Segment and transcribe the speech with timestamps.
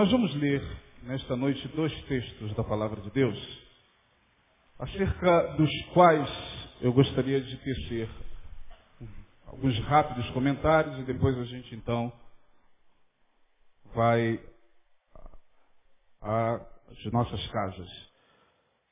[0.00, 0.62] Nós vamos ler
[1.02, 3.38] nesta noite dois textos da palavra de Deus,
[4.78, 6.26] acerca dos quais
[6.80, 8.08] eu gostaria de tecer
[9.44, 12.10] alguns rápidos comentários e depois a gente então
[13.94, 14.42] vai
[16.22, 17.90] às nossas casas.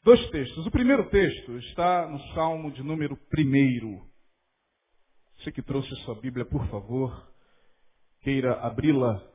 [0.04, 0.66] Dois textos.
[0.66, 4.06] O primeiro texto está no Salmo de número primeiro.
[5.38, 7.32] Você que trouxe sua Bíblia, por favor,
[8.20, 9.26] queira abri-la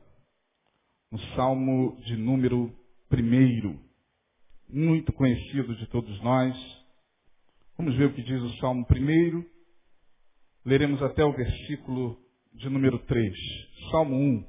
[1.14, 2.74] no Salmo de número
[3.08, 3.78] primeiro,
[4.68, 6.56] muito conhecido de todos nós.
[7.78, 9.48] Vamos ver o que diz o Salmo primeiro.
[10.64, 12.18] Leremos até o versículo
[12.52, 13.32] de número 3.
[13.92, 14.44] Salmo 1.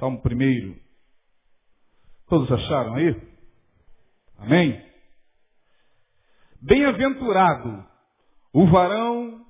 [0.00, 0.76] Salmo primeiro.
[2.28, 3.14] Todos acharam aí?
[4.38, 4.84] Amém?
[6.60, 7.86] Bem-aventurado
[8.52, 9.46] o varão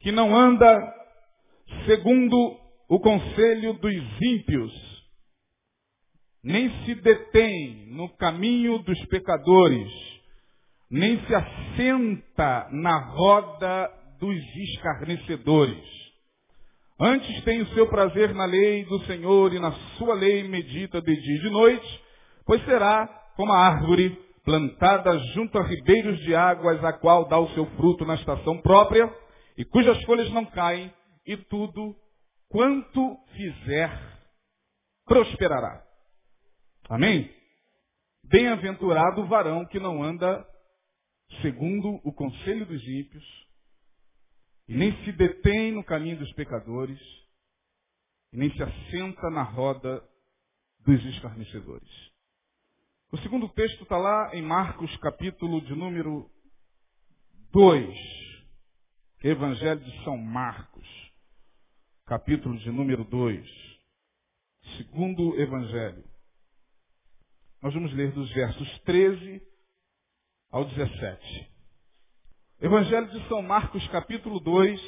[0.00, 0.94] que não anda
[1.84, 4.97] segundo o conselho dos ímpios,
[6.42, 9.90] nem se detém no caminho dos pecadores,
[10.90, 14.36] nem se assenta na roda dos
[14.72, 15.98] escarnecedores.
[17.00, 21.14] Antes tem o seu prazer na lei do Senhor e na sua lei medita de
[21.14, 22.04] dia e de noite,
[22.44, 27.50] pois será como a árvore plantada junto a ribeiros de águas, a qual dá o
[27.50, 29.12] seu fruto na estação própria,
[29.56, 30.92] e cujas folhas não caem,
[31.26, 31.94] e tudo
[32.48, 33.92] quanto fizer
[35.06, 35.87] prosperará.
[36.88, 37.30] Amém?
[38.24, 40.46] Bem-aventurado o varão que não anda
[41.42, 43.24] segundo o conselho dos ímpios,
[44.66, 46.98] e nem se detém no caminho dos pecadores,
[48.32, 50.02] e nem se assenta na roda
[50.80, 51.90] dos escarnecedores.
[53.12, 56.30] O segundo texto está lá em Marcos, capítulo de número
[57.52, 57.94] 2.
[59.24, 60.86] Evangelho de São Marcos,
[62.06, 63.46] capítulo de número 2.
[64.78, 66.07] Segundo Evangelho.
[67.60, 69.42] Nós vamos ler dos versos 13
[70.52, 71.50] ao 17.
[72.60, 74.80] Evangelho de São Marcos, capítulo 2.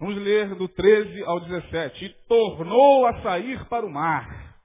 [0.00, 2.06] Vamos ler do 13 ao 17.
[2.06, 4.58] E tornou a sair para o mar.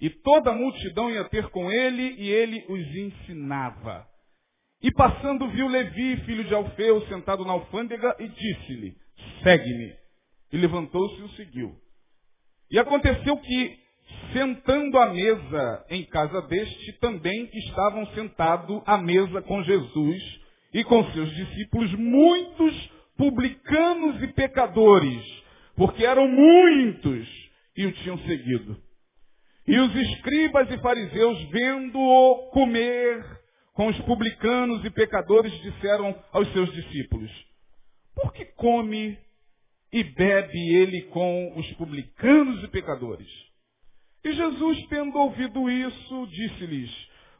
[0.00, 4.08] E toda a multidão ia ter com ele, e ele os ensinava.
[4.82, 8.96] E passando viu Levi, filho de Alfeu, sentado na alfândega, e disse-lhe,
[9.42, 9.94] segue-me.
[10.50, 11.76] E levantou-se e o seguiu.
[12.70, 13.81] E aconteceu que,
[14.32, 20.40] sentando à mesa em casa deste, também estavam sentados à mesa com Jesus
[20.72, 25.42] e com seus discípulos muitos publicanos e pecadores,
[25.76, 27.28] porque eram muitos
[27.76, 28.76] e o tinham seguido.
[29.66, 33.24] E os escribas e fariseus, vendo-o comer
[33.74, 37.30] com os publicanos e pecadores, disseram aos seus discípulos,
[38.14, 39.16] por que come
[39.92, 43.51] e bebe ele com os publicanos e pecadores?
[44.24, 46.90] E Jesus, tendo ouvido isso, disse-lhes,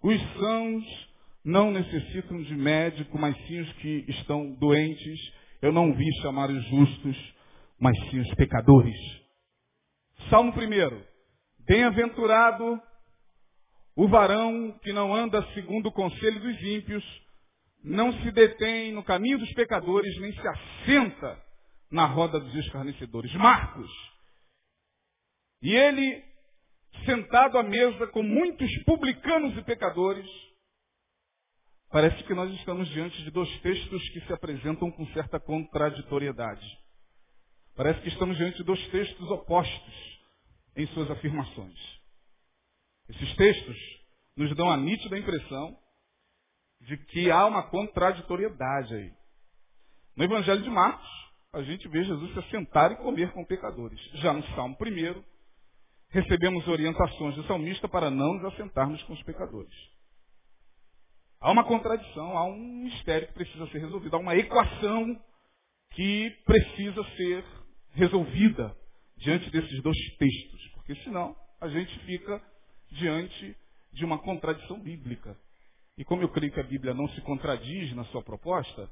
[0.03, 1.13] os sãos
[1.45, 5.19] não necessitam de médico, mas sim os que estão doentes.
[5.61, 7.35] Eu não vi chamar os justos,
[7.79, 8.97] mas sim os pecadores.
[10.29, 11.03] Salmo 1.
[11.67, 12.81] Bem-aventurado
[13.95, 17.05] o varão que não anda segundo o conselho dos ímpios,
[17.85, 21.41] não se detém no caminho dos pecadores, nem se assenta
[21.91, 23.33] na roda dos escarnecedores.
[23.35, 23.91] Marcos.
[25.61, 26.25] E ele,
[27.05, 30.27] sentado à mesa com muitos publicanos e pecadores,
[31.93, 36.67] Parece que nós estamos diante de dois textos que se apresentam com certa contraditoriedade.
[37.77, 40.21] Parece que estamos diante de dois textos opostos
[40.75, 41.79] em suas afirmações.
[43.11, 43.77] Esses textos
[44.35, 45.77] nos dão a nítida impressão
[46.81, 49.13] de que há uma contraditoriedade aí.
[50.17, 51.11] No Evangelho de Marcos,
[51.53, 54.01] a gente vê Jesus se assentar e comer com pecadores.
[54.15, 55.23] Já no Salmo 1,
[56.13, 59.75] recebemos orientações do salmista para não nos assentarmos com os pecadores.
[61.41, 65.21] Há uma contradição, há um mistério que precisa ser resolvido, há uma equação
[65.91, 67.45] que precisa ser
[67.95, 68.77] resolvida
[69.17, 72.43] diante desses dois textos, porque senão a gente fica
[72.91, 73.57] diante
[73.93, 75.37] de uma contradição bíblica.
[75.97, 78.91] E como eu creio que a Bíblia não se contradiz na sua proposta,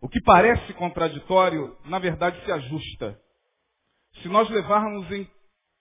[0.00, 3.20] o que parece contraditório, na verdade, se ajusta.
[4.22, 5.28] Se nós levarmos em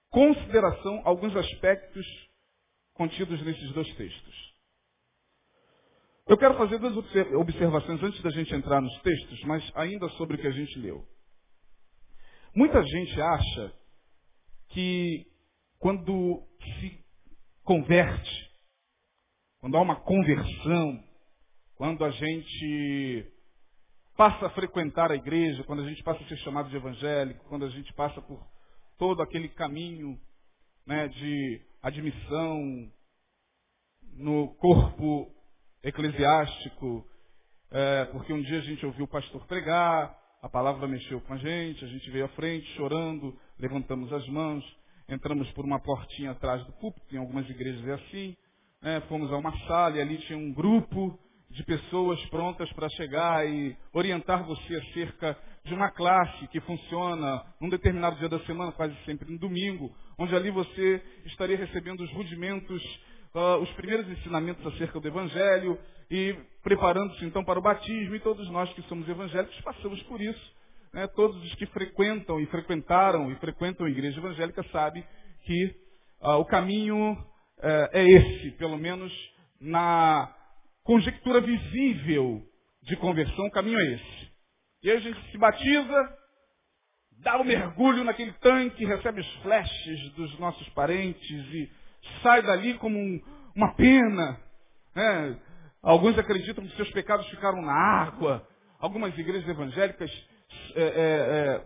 [0.10, 2.06] consideração alguns aspectos
[2.94, 4.56] contidos nesses dois textos.
[6.28, 6.96] Eu quero fazer duas
[7.36, 11.06] observações antes da gente entrar nos textos, mas ainda sobre o que a gente leu.
[12.56, 13.74] Muita gente acha
[14.70, 15.26] que
[15.78, 16.42] quando
[16.80, 17.06] se
[17.64, 18.52] converte,
[19.60, 21.04] quando há uma conversão,
[21.76, 23.32] quando a gente
[24.18, 27.66] passa a frequentar a igreja, quando a gente passa a ser chamado de evangélico, quando
[27.66, 28.44] a gente passa por
[28.98, 30.20] todo aquele caminho
[30.86, 32.92] né, de admissão
[34.14, 35.32] no corpo
[35.84, 37.06] eclesiástico,
[37.72, 41.38] é, porque um dia a gente ouviu o pastor pregar, a palavra mexeu com a
[41.38, 44.64] gente, a gente veio à frente chorando, levantamos as mãos,
[45.10, 48.38] entramos por uma portinha atrás do púlpito, em algumas igrejas é assim,
[48.82, 51.20] né, fomos a uma sala e ali tinha um grupo
[51.56, 57.70] de pessoas prontas para chegar e orientar você acerca de uma classe que funciona num
[57.70, 62.84] determinado dia da semana, quase sempre no domingo, onde ali você estaria recebendo os rudimentos,
[63.34, 65.80] uh, os primeiros ensinamentos acerca do Evangelho
[66.12, 68.16] e preparando-se então para o batismo.
[68.16, 70.56] E todos nós que somos evangélicos passamos por isso.
[70.94, 71.08] Né?
[71.08, 75.06] Todos os que frequentam e frequentaram e frequentam a igreja evangélica sabem
[75.46, 75.74] que
[76.22, 79.14] uh, o caminho uh, é esse, pelo menos
[79.62, 80.36] na
[80.86, 82.42] conjectura visível
[82.84, 84.32] de conversão, o caminho é esse.
[84.84, 86.18] E aí a gente se batiza,
[87.24, 91.70] dá o um mergulho naquele tanque, recebe os flashes dos nossos parentes e
[92.22, 93.20] sai dali como um,
[93.56, 94.40] uma pena.
[94.96, 95.40] Né?
[95.82, 98.48] Alguns acreditam que seus pecados ficaram na água.
[98.80, 100.12] Algumas igrejas evangélicas
[100.76, 101.64] é, é, é,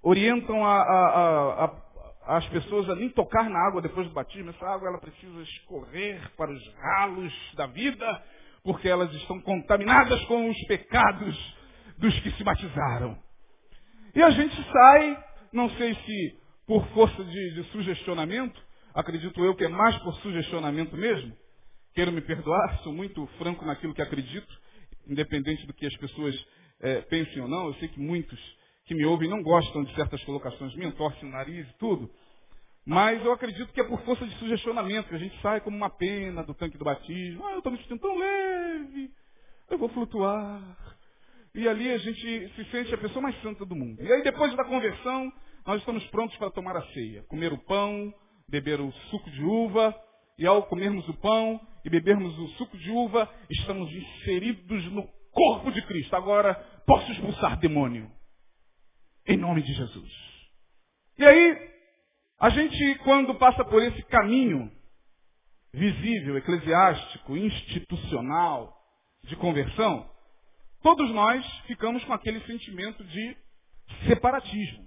[0.00, 4.50] orientam a, a, a, as pessoas a nem tocar na água depois do batismo.
[4.50, 8.22] Essa água ela precisa escorrer para os ralos da vida
[8.64, 11.56] porque elas estão contaminadas com os pecados
[11.98, 13.16] dos que se batizaram.
[14.14, 18.60] E a gente sai, não sei se por força de, de sugestionamento,
[18.94, 21.36] acredito eu que é mais por sugestionamento mesmo,
[21.94, 24.52] quero me perdoar, sou muito franco naquilo que acredito,
[25.06, 26.34] independente do que as pessoas
[26.80, 28.40] é, pensem ou não, eu sei que muitos
[28.86, 32.10] que me ouvem não gostam de certas colocações minhas, torcem o nariz e tudo,
[32.86, 35.90] mas eu acredito que é por força de sugestionamento, que a gente sai como uma
[35.90, 37.46] pena do tanque do batismo.
[37.46, 39.10] Ah, eu estou me sentindo tão leve,
[39.70, 40.76] eu vou flutuar.
[41.54, 44.02] E ali a gente se sente a pessoa mais santa do mundo.
[44.02, 45.32] E aí depois da conversão,
[45.66, 47.22] nós estamos prontos para tomar a ceia.
[47.24, 48.12] Comer o pão,
[48.48, 49.94] beber o suco de uva,
[50.38, 55.70] e ao comermos o pão e bebermos o suco de uva, estamos inseridos no corpo
[55.70, 56.14] de Cristo.
[56.16, 56.54] Agora
[56.86, 58.10] posso expulsar demônio.
[59.26, 60.10] Em nome de Jesus.
[61.18, 61.73] E aí,
[62.44, 64.70] a gente, quando passa por esse caminho
[65.72, 68.76] visível, eclesiástico, institucional,
[69.22, 70.06] de conversão,
[70.82, 73.36] todos nós ficamos com aquele sentimento de
[74.06, 74.86] separatismo.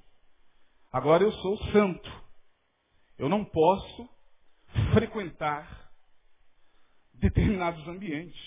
[0.94, 2.24] Agora eu sou santo.
[3.18, 4.08] Eu não posso
[4.94, 5.90] frequentar
[7.16, 8.40] determinados ambientes.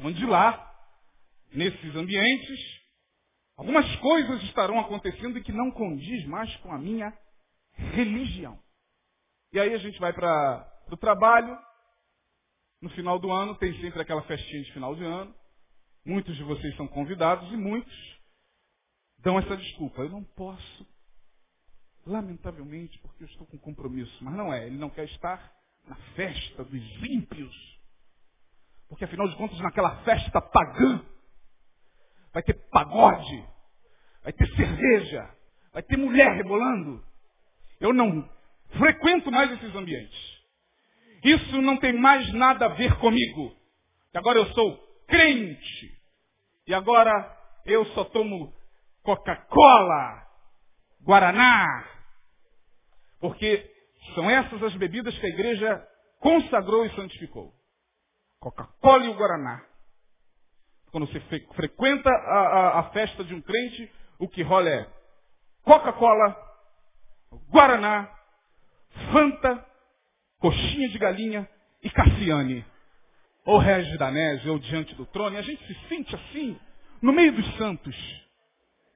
[0.00, 0.70] Onde lá,
[1.50, 2.60] nesses ambientes,
[3.56, 7.10] algumas coisas estarão acontecendo que não condiz mais com a minha
[7.78, 8.58] religião.
[9.52, 11.58] E aí a gente vai para o trabalho,
[12.80, 15.34] no final do ano tem sempre aquela festinha de final de ano.
[16.04, 18.18] Muitos de vocês são convidados e muitos
[19.18, 20.02] dão essa desculpa.
[20.02, 20.86] Eu não posso,
[22.06, 24.24] lamentavelmente, porque eu estou com compromisso.
[24.24, 25.52] Mas não é, ele não quer estar
[25.86, 27.78] na festa dos ímpios.
[28.88, 31.04] Porque afinal de contas, naquela festa pagã,
[32.32, 33.44] vai ter pagode,
[34.22, 35.36] vai ter cerveja,
[35.72, 37.04] vai ter mulher rebolando,
[37.80, 38.28] eu não
[38.76, 40.38] frequento mais esses ambientes.
[41.22, 43.54] Isso não tem mais nada a ver comigo.
[44.14, 45.98] Agora eu sou crente.
[46.66, 48.52] E agora eu só tomo
[49.02, 50.26] Coca-Cola,
[51.02, 51.88] Guaraná.
[53.20, 53.68] Porque
[54.14, 55.88] são essas as bebidas que a igreja
[56.20, 57.52] consagrou e santificou.
[58.40, 59.64] Coca-Cola e o Guaraná.
[60.90, 61.20] Quando você
[61.54, 64.86] frequenta a, a, a festa de um crente, o que rola é
[65.62, 66.47] Coca-Cola,
[67.50, 68.10] Guaraná,
[69.12, 69.66] Fanta,
[70.38, 71.48] Coxinha de Galinha
[71.82, 72.64] e Cassiane.
[73.44, 75.36] Ou Regis Danese, ou Diante do Trono.
[75.36, 76.58] E a gente se sente assim,
[77.00, 77.96] no meio dos santos.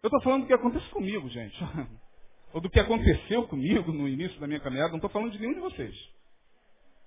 [0.03, 1.57] Eu estou falando do que acontece comigo, gente.
[2.53, 4.91] ou do que aconteceu comigo no início da minha caminhada.
[4.91, 5.95] Não estou falando de nenhum de vocês.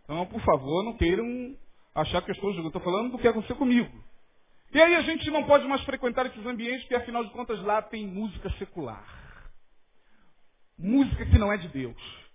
[0.04, 1.56] Então, por favor, não queiram
[1.94, 2.76] achar que eu estou julgando.
[2.76, 3.92] Estou falando do que aconteceu comigo.
[4.74, 7.82] E aí a gente não pode mais frequentar esses ambientes, porque afinal de contas lá
[7.82, 9.15] tem música secular
[10.78, 12.26] música que não é de Deus.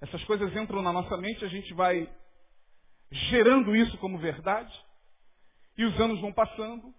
[0.00, 2.10] Essas coisas entram na nossa mente, a gente vai
[3.10, 4.72] gerando isso como verdade,
[5.76, 6.94] e os anos vão passando,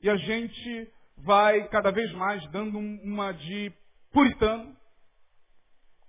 [0.00, 3.72] e a gente vai cada vez mais dando uma de
[4.10, 4.76] puritano.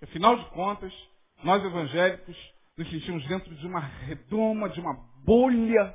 [0.02, 0.94] Afinal de contas,
[1.44, 2.38] nós evangélicos
[2.78, 4.94] nos sentimos dentro de uma redoma, de uma
[5.26, 5.94] bolha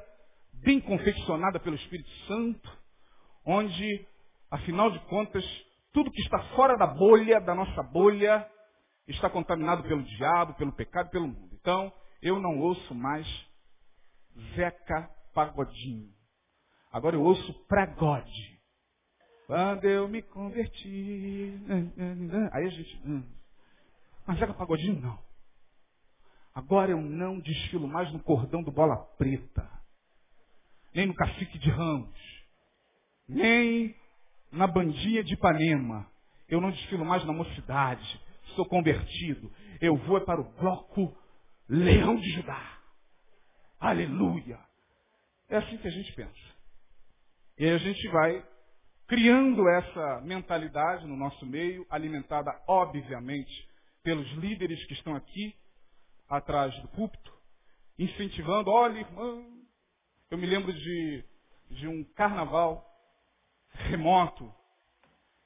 [0.53, 2.79] bem confeccionada pelo Espírito Santo,
[3.45, 4.07] onde,
[4.51, 5.45] afinal de contas,
[5.95, 8.47] tudo que está fora da bolha, da nossa bolha,
[9.07, 11.55] está contaminado pelo diabo, pelo pecado, pelo mundo.
[11.55, 13.27] Então, eu não ouço mais
[14.57, 16.13] Zeca Pagodinho.
[16.91, 18.61] Agora eu ouço Pragode.
[19.47, 21.61] Quando eu me converti.
[22.53, 22.97] Aí a gente.
[23.07, 23.23] Hum.
[24.27, 25.19] Mas Zeca Pagodinho não.
[26.53, 29.71] Agora eu não desfilo mais no cordão do bola preta.
[30.93, 32.45] Nem no cacique de ramos.
[33.29, 33.95] Nem
[34.55, 36.09] na bandinha de Ipanema.
[36.49, 38.21] Eu não desfilo mais na mocidade.
[38.55, 39.51] Sou convertido.
[39.81, 41.15] Eu vou para o bloco
[41.69, 42.79] Leão de Judá.
[43.81, 44.59] Aleluia.
[45.49, 46.55] É assim que a gente pensa.
[47.59, 48.45] E a gente vai
[49.07, 53.69] criando essa mentalidade no nosso meio, alimentada, obviamente,
[54.03, 55.55] pelos líderes que estão aqui
[56.29, 57.33] atrás do púlpito,
[57.99, 59.47] incentivando, olha, irmão,
[60.31, 61.25] eu me lembro de,
[61.71, 62.85] de um carnaval
[63.75, 64.53] remoto.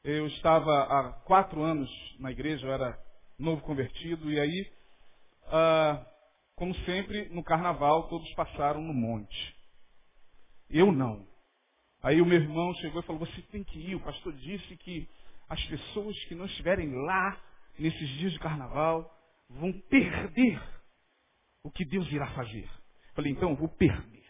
[0.05, 2.99] Eu estava há quatro anos na igreja, eu era
[3.39, 4.73] novo convertido, e aí,
[5.47, 6.07] ah,
[6.55, 9.57] como sempre, no carnaval todos passaram no monte.
[10.71, 11.27] Eu não.
[12.03, 15.09] Aí o meu irmão chegou e falou, você tem que ir, o pastor disse que
[15.49, 17.41] as pessoas que não estiverem lá
[17.79, 19.11] nesses dias de carnaval
[19.49, 20.61] vão perder
[21.63, 22.69] o que Deus irá fazer.
[23.15, 24.25] Falei, então eu vou perder.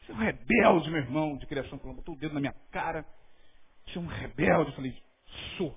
[0.00, 1.78] Você é um rebelde, meu irmão, de criação.
[1.78, 3.04] Botou o dedo na minha cara.
[3.86, 4.74] Você é um rebelde.
[4.74, 4.96] falei,
[5.56, 5.76] sou.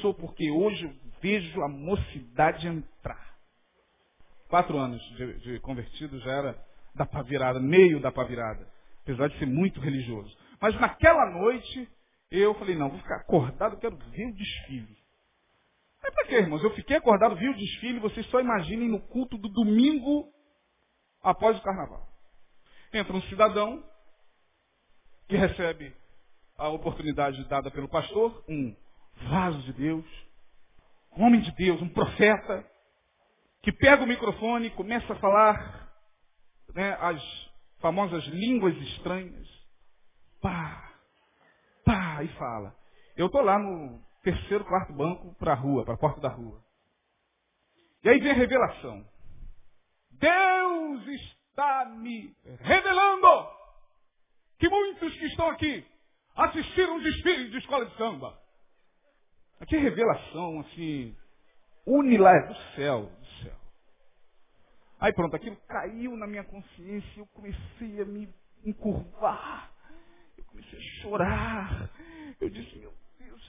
[0.00, 3.34] Sou porque hoje eu vejo a mocidade entrar.
[4.48, 8.68] Quatro anos de, de convertido já era da pavirada, meio da pavirada.
[9.02, 10.34] Apesar de ser muito religioso.
[10.60, 11.88] Mas naquela noite,
[12.30, 14.96] eu falei, não, vou ficar acordado, quero ver o desfile.
[16.02, 16.62] Aí para quê, irmãos?
[16.62, 20.30] Eu fiquei acordado, vi o desfile, vocês só imaginem no culto do domingo
[21.22, 22.06] após o carnaval.
[22.92, 23.82] Entra um cidadão
[25.28, 25.94] que recebe
[26.56, 28.74] a oportunidade dada pelo pastor, um
[29.28, 30.04] vaso de Deus,
[31.16, 32.64] um homem de Deus, um profeta,
[33.62, 35.90] que pega o microfone e começa a falar
[36.74, 37.22] né, as
[37.80, 39.48] famosas línguas estranhas.
[40.40, 40.92] Pá,
[41.84, 42.76] pá, e fala.
[43.16, 46.62] Eu estou lá no terceiro, quarto banco para a rua, para a porta da rua.
[48.02, 49.06] E aí vem a revelação.
[50.10, 53.48] Deus está me revelando
[54.58, 55.86] que muitos que estão aqui
[56.34, 58.38] assistiram um desfile de escola de samba.
[59.60, 61.16] Aqui é revelação, assim,
[61.86, 63.56] unilar do céu, do céu.
[65.00, 68.28] Aí pronto, aquilo caiu na minha consciência, eu comecei a me
[68.64, 69.70] encurvar,
[70.36, 71.90] eu comecei a chorar.
[72.40, 72.92] Eu disse, meu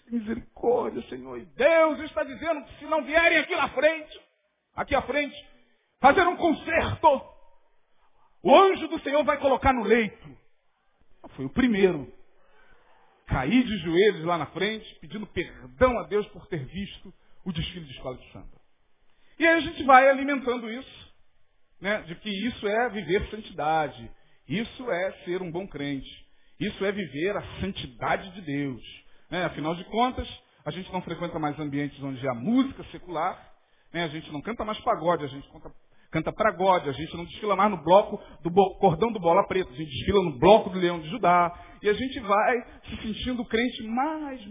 [0.10, 1.38] misericórdia, Senhor.
[1.40, 4.22] E Deus está dizendo que se não vierem aqui na frente,
[4.76, 5.36] aqui à frente,
[6.00, 7.22] fazer um concerto,
[8.44, 10.38] o anjo do Senhor vai colocar no leito.
[11.36, 12.14] Foi o primeiro.
[13.28, 17.14] Caí de joelhos lá na frente, pedindo perdão a Deus por ter visto
[17.44, 18.62] o desfile de escola de samba.
[19.38, 21.14] E aí a gente vai alimentando isso,
[21.82, 24.10] né, de que isso é viver santidade,
[24.48, 26.26] isso é ser um bom crente,
[26.60, 28.82] isso é viver a santidade de Deus.
[29.30, 29.44] Né?
[29.44, 30.28] Afinal de contas,
[30.64, 33.54] a gente não frequenta mais ambientes onde há música secular,
[33.92, 34.04] né?
[34.04, 35.72] a gente não canta mais pagode, a gente canta,
[36.12, 39.76] canta pragode, a gente não desfila mais no bloco do cordão do bola preta, a
[39.76, 43.48] gente desfila no bloco do leão de Judá, e a gente vai se sentindo o
[43.48, 44.42] crente mais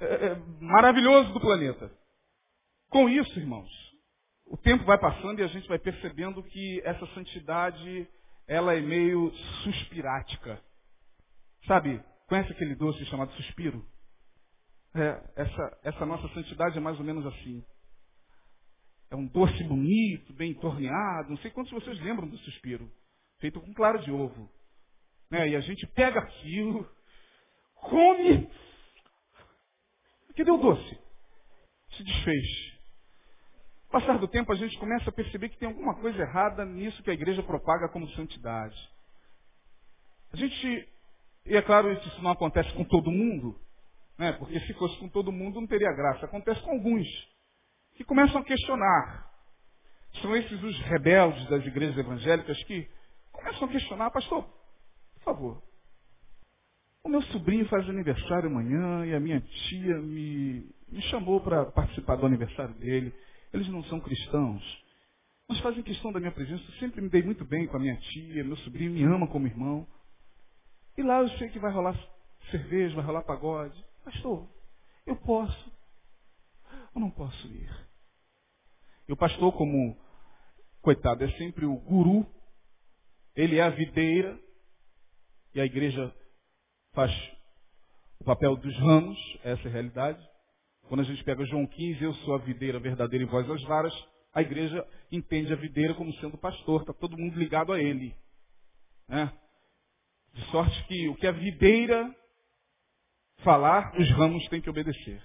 [0.00, 1.90] é, é, maravilhoso do planeta.
[2.90, 3.70] Com isso, irmãos,
[4.46, 8.08] o tempo vai passando e a gente vai percebendo que essa santidade,
[8.46, 10.60] ela é meio suspirática.
[11.66, 12.02] Sabe,
[12.32, 13.84] Conhece aquele doce chamado suspiro?
[14.94, 17.62] É, essa, essa nossa santidade é mais ou menos assim.
[19.12, 21.28] É um doce bonito, bem torneado.
[21.28, 22.90] Não sei quantos vocês lembram do suspiro.
[23.40, 24.50] Feito com claro de ovo.
[25.30, 25.50] Né?
[25.50, 26.90] E a gente pega aquilo,
[27.74, 28.50] come.
[30.34, 30.98] Cadê o doce?
[31.90, 32.72] Se desfez.
[33.90, 37.10] Passar do tempo, a gente começa a perceber que tem alguma coisa errada nisso que
[37.10, 38.76] a igreja propaga como santidade.
[40.32, 40.88] A gente
[41.44, 43.60] e é claro que isso não acontece com todo mundo,
[44.16, 44.32] né?
[44.32, 46.24] porque se fosse com todo mundo não teria graça.
[46.24, 47.06] Acontece com alguns
[48.02, 49.30] que começam a questionar.
[50.20, 52.88] São esses os rebeldes das igrejas evangélicas que
[53.30, 54.44] começam a questionar, pastor,
[55.14, 55.62] por favor.
[57.04, 62.16] O meu sobrinho faz aniversário amanhã e a minha tia me, me chamou para participar
[62.16, 63.14] do aniversário dele.
[63.52, 64.84] Eles não são cristãos,
[65.48, 66.62] mas fazem questão da minha presença.
[66.68, 69.46] Eu sempre me dei muito bem com a minha tia, meu sobrinho me ama como
[69.46, 69.86] irmão.
[70.96, 71.96] E lá eu sei que vai rolar
[72.50, 73.82] cerveja, vai rolar pagode.
[74.04, 74.48] Pastor,
[75.06, 75.72] eu posso
[76.94, 77.91] ou não posso ir?
[79.12, 79.94] E o pastor, como,
[80.80, 82.26] coitado, é sempre o guru,
[83.36, 84.40] ele é a videira,
[85.54, 86.10] e a igreja
[86.94, 87.12] faz
[88.18, 90.28] o papel dos ramos, essa é a realidade.
[90.88, 93.92] Quando a gente pega João 15, eu sou a videira verdadeira e vós as varas,
[94.32, 98.16] a igreja entende a videira como sendo pastor, está todo mundo ligado a ele.
[99.06, 99.30] Né?
[100.32, 102.16] De sorte que o que a videira
[103.40, 105.22] falar, os ramos têm que obedecer.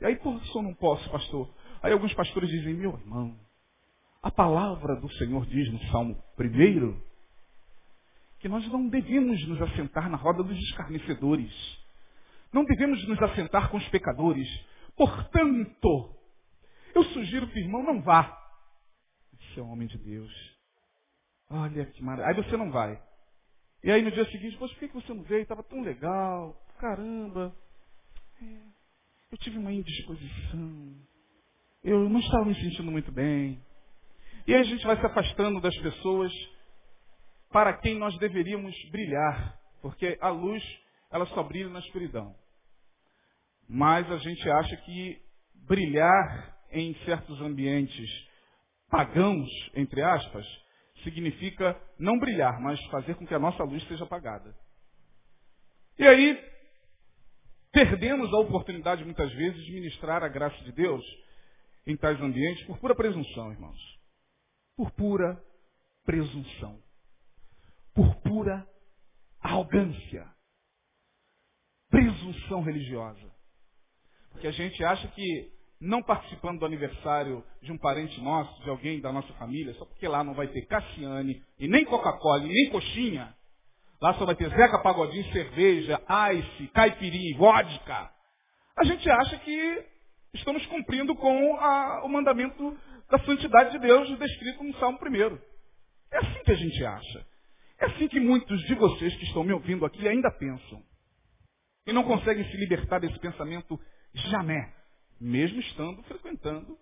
[0.00, 1.48] E aí, por isso eu não posso, pastor?
[1.82, 3.38] Aí alguns pastores dizem, meu irmão,
[4.22, 7.10] a palavra do Senhor diz no Salmo 1
[8.38, 11.52] que nós não devemos nos assentar na roda dos escarnecedores.
[12.52, 14.48] Não devemos nos assentar com os pecadores.
[14.96, 16.16] Portanto,
[16.94, 18.36] eu sugiro que o irmão não vá.
[19.38, 20.32] Esse é um homem de Deus.
[21.50, 22.28] Olha que maravilha.
[22.28, 23.00] Aí você não vai.
[23.82, 25.42] E aí no dia seguinte, por que você não veio?
[25.42, 26.60] Estava tão legal.
[26.78, 27.54] Caramba.
[28.42, 28.60] É,
[29.32, 31.09] eu tive uma indisposição.
[31.82, 33.58] Eu não estava me sentindo muito bem.
[34.46, 36.32] E aí a gente vai se afastando das pessoas
[37.50, 39.58] para quem nós deveríamos brilhar.
[39.80, 40.62] Porque a luz,
[41.10, 42.34] ela só brilha na escuridão.
[43.66, 45.22] Mas a gente acha que
[45.66, 48.08] brilhar em certos ambientes
[48.90, 50.46] pagãos, entre aspas,
[51.02, 54.54] significa não brilhar, mas fazer com que a nossa luz seja apagada.
[55.98, 56.44] E aí,
[57.72, 61.02] perdemos a oportunidade muitas vezes de ministrar a graça de Deus
[61.86, 63.80] em tais ambientes por pura presunção, irmãos.
[64.76, 65.42] Por pura
[66.04, 66.80] presunção.
[67.94, 68.66] Por pura
[69.40, 70.26] arrogância.
[71.88, 73.30] Presunção religiosa.
[74.30, 79.00] Porque a gente acha que não participando do aniversário de um parente nosso, de alguém
[79.00, 82.70] da nossa família, só porque lá não vai ter Cassiane, e nem Coca-Cola, e nem
[82.70, 83.34] coxinha.
[84.00, 86.00] Lá só vai ter Zeca Pagodinho, cerveja,
[86.34, 88.10] ice, caipirinha, vodka.
[88.76, 89.86] A gente acha que
[90.34, 92.76] estamos cumprindo com a, o mandamento
[93.08, 95.38] da santidade de Deus descrito no Salmo 1.
[96.12, 97.26] É assim que a gente acha.
[97.78, 100.82] É assim que muitos de vocês que estão me ouvindo aqui ainda pensam.
[101.86, 103.80] E não conseguem se libertar desse pensamento
[104.14, 104.80] jamais
[105.20, 106.78] mesmo estando frequentando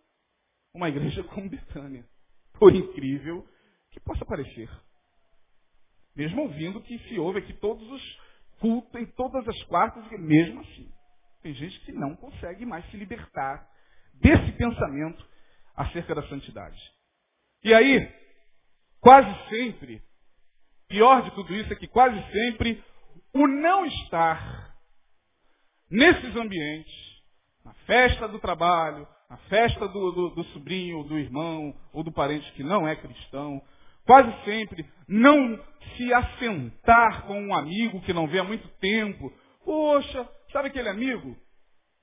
[0.72, 2.06] uma igreja como Betânia.
[2.52, 3.46] Por incrível
[3.90, 4.70] que possa parecer.
[6.14, 8.18] Mesmo ouvindo que se ouve aqui todos os
[8.60, 10.92] cultos, em todas as quartas, mesmo assim.
[11.48, 13.66] Tem gente que não consegue mais se libertar
[14.12, 15.26] desse pensamento
[15.74, 16.78] acerca da santidade.
[17.64, 18.06] E aí,
[19.00, 20.02] quase sempre,
[20.88, 22.84] pior de tudo isso é que quase sempre
[23.32, 24.76] o não estar
[25.90, 26.92] nesses ambientes
[27.64, 32.52] na festa do trabalho, na festa do, do, do sobrinho, do irmão ou do parente
[32.52, 33.62] que não é cristão,
[34.04, 35.58] quase sempre não
[35.96, 39.32] se assentar com um amigo que não vê há muito tempo.
[39.64, 41.36] Poxa, sabe aquele amigo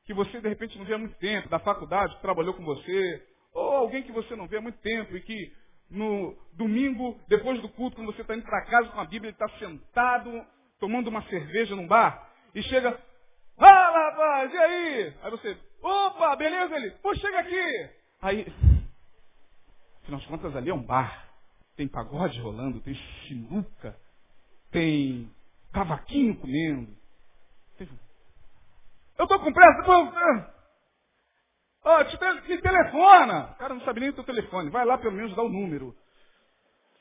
[0.05, 3.27] que você de repente não vê há muito tempo, da faculdade, que trabalhou com você,
[3.53, 5.51] ou alguém que você não vê há muito tempo e que
[5.89, 9.35] no domingo, depois do culto, quando você está indo para casa com a Bíblia, ele
[9.35, 10.45] está sentado,
[10.79, 12.99] tomando uma cerveja num bar, e chega,
[13.57, 15.13] Fala, rapaz, e aí?
[15.21, 16.75] Aí você, opa, beleza?
[16.75, 17.89] Ele, pô, chega aqui.
[18.21, 18.53] Aí,
[20.03, 21.29] afinal de contas, ali é um bar.
[21.77, 22.95] Tem pagode rolando, tem
[23.27, 23.97] sinuca,
[24.71, 25.31] tem
[25.71, 26.95] cavaquinho comendo.
[29.17, 29.91] Eu tô com pressa, pô.
[31.87, 33.51] Ó, oh, te, te telefona.
[33.51, 34.71] O cara não sabe nem o teu telefone.
[34.71, 35.95] Vai lá pelo menos dar o número.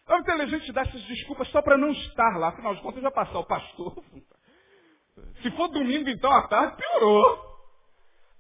[0.07, 2.49] É inteligente dar essas desculpas só para não estar lá.
[2.49, 3.97] Afinal de contas, já passar o pastor.
[5.43, 7.55] Se for domingo, então, à tarde, piorou.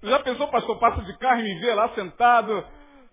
[0.02, 2.66] Já pensou, pastor, passa de carro e me vê lá sentado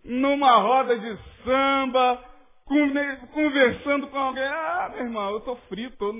[0.04, 2.21] numa roda de samba,
[2.65, 4.43] conversando com alguém.
[4.43, 6.13] Ah, meu irmão, eu estou frito.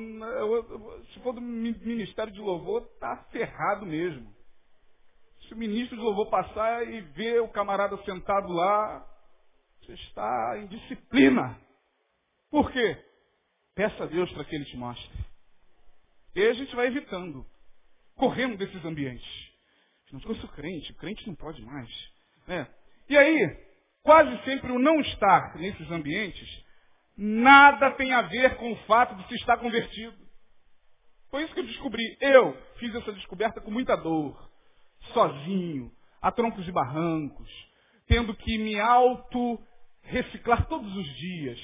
[1.14, 4.34] se for do ministério de louvor, tá ferrado mesmo.
[5.48, 9.06] Se o ministro de louvor passar e ver o camarada sentado lá,
[9.82, 11.60] você está em disciplina.
[12.50, 12.98] Por quê?
[13.76, 15.32] Peça a Deus para que ele te mostre.
[16.36, 17.46] E a gente vai evitando,
[18.16, 19.52] correndo desses ambientes.
[20.12, 21.90] Eu sou crente, crente não pode mais.
[22.46, 22.68] Né?
[23.10, 23.71] E aí,
[24.04, 26.48] quase sempre o não estar nesses ambientes,
[27.18, 30.16] nada tem a ver com o fato de se estar convertido.
[31.30, 32.18] Foi isso que eu descobri.
[32.20, 34.50] Eu fiz essa descoberta com muita dor,
[35.14, 37.50] sozinho, a troncos e barrancos,
[38.08, 41.60] tendo que me auto-reciclar todos os dias,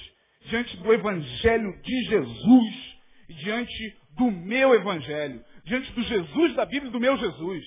[0.45, 2.97] diante do Evangelho de Jesus
[3.30, 7.65] e diante do meu evangelho, diante do Jesus da Bíblia e do meu Jesus,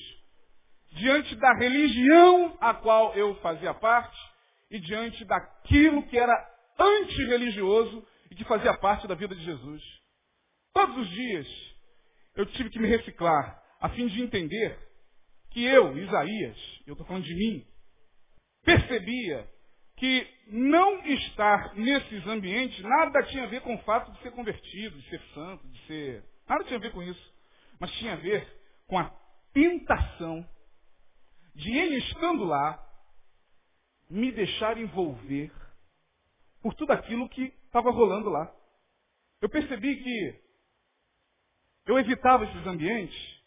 [0.92, 4.29] diante da religião a qual eu fazia parte
[4.70, 6.32] e diante daquilo que era
[6.78, 9.82] antirreligioso e que fazia parte da vida de Jesus.
[10.72, 11.46] Todos os dias
[12.36, 14.78] eu tive que me reciclar a fim de entender
[15.50, 16.56] que eu, Isaías,
[16.86, 17.66] eu estou falando de mim,
[18.64, 19.48] percebia
[19.96, 24.96] que não estar nesses ambientes nada tinha a ver com o fato de ser convertido,
[24.96, 27.32] de ser santo, de ser Nada tinha a ver com isso.
[27.78, 28.44] Mas tinha a ver
[28.88, 29.08] com a
[29.52, 30.44] tentação
[31.54, 32.76] de ele estando lá,
[34.10, 35.52] me deixar envolver
[36.60, 38.52] por tudo aquilo que estava rolando lá.
[39.40, 40.40] Eu percebi que
[41.86, 43.40] eu evitava esses ambientes.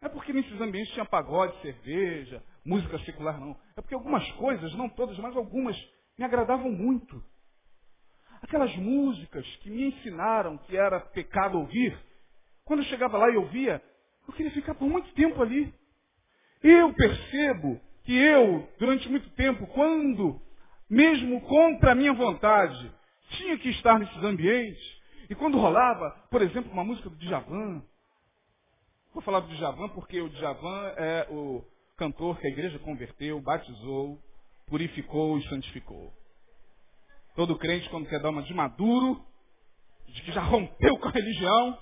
[0.00, 3.58] É porque nesses ambientes tinha pagode, cerveja, música secular, não.
[3.76, 5.76] É porque algumas coisas, não todas, mas algumas,
[6.18, 7.24] me agradavam muito.
[8.42, 11.96] Aquelas músicas que me ensinaram que era pecado ouvir,
[12.64, 13.80] quando eu chegava lá e ouvia,
[14.26, 15.72] eu queria ficar por muito tempo ali.
[16.62, 20.40] Eu percebo que eu, durante muito tempo, quando,
[20.88, 22.92] mesmo contra a minha vontade,
[23.30, 27.82] tinha que estar nesses ambientes, e quando rolava, por exemplo, uma música do Djavan,
[29.14, 31.64] vou falar do Djavan porque o Djavan é o
[31.96, 34.18] cantor que a igreja converteu, batizou,
[34.66, 36.12] purificou e santificou.
[37.34, 39.24] Todo crente, quando quer dar uma de maduro,
[40.06, 41.78] de que já rompeu com a religião,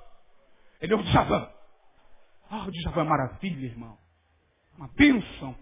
[0.80, 1.50] ele é o Djavan.
[2.48, 3.98] Ah, o Djavan é maravilha, irmão.
[4.76, 5.56] Uma bênção.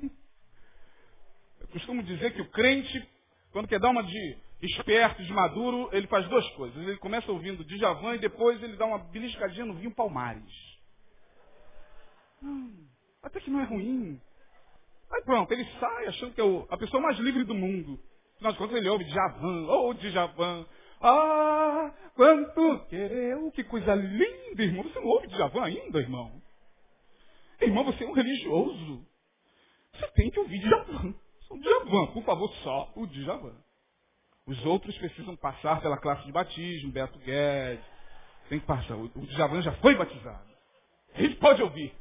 [1.72, 3.08] Costumo dizer que o crente,
[3.52, 6.76] quando quer dar uma de esperto, de maduro, ele faz duas coisas.
[6.76, 10.52] Ele começa ouvindo Djavan e depois ele dá uma beliscadinha no vinho Palmares.
[12.42, 12.86] Hum,
[13.22, 14.20] até que não é ruim.
[15.10, 17.98] Aí pronto, ele sai achando que é a pessoa mais livre do mundo.
[18.36, 20.66] Afinal de contas, ele ouve Djavan, ou oh, Djavan.
[21.00, 24.84] Ah, quanto querer, que coisa linda, irmão.
[24.84, 26.42] Você não ouve Djavan ainda, irmão?
[27.60, 29.06] Irmão, você é um religioso.
[29.92, 31.14] Você tem que ouvir Djavan.
[31.50, 33.56] O Djavan, por favor, só o Djavan.
[34.46, 37.84] Os outros precisam passar pela classe de batismo, Beto Guedes.
[38.48, 38.94] Tem que passar.
[38.94, 40.48] O Djavan já foi batizado.
[41.14, 41.94] Ele pode ouvir.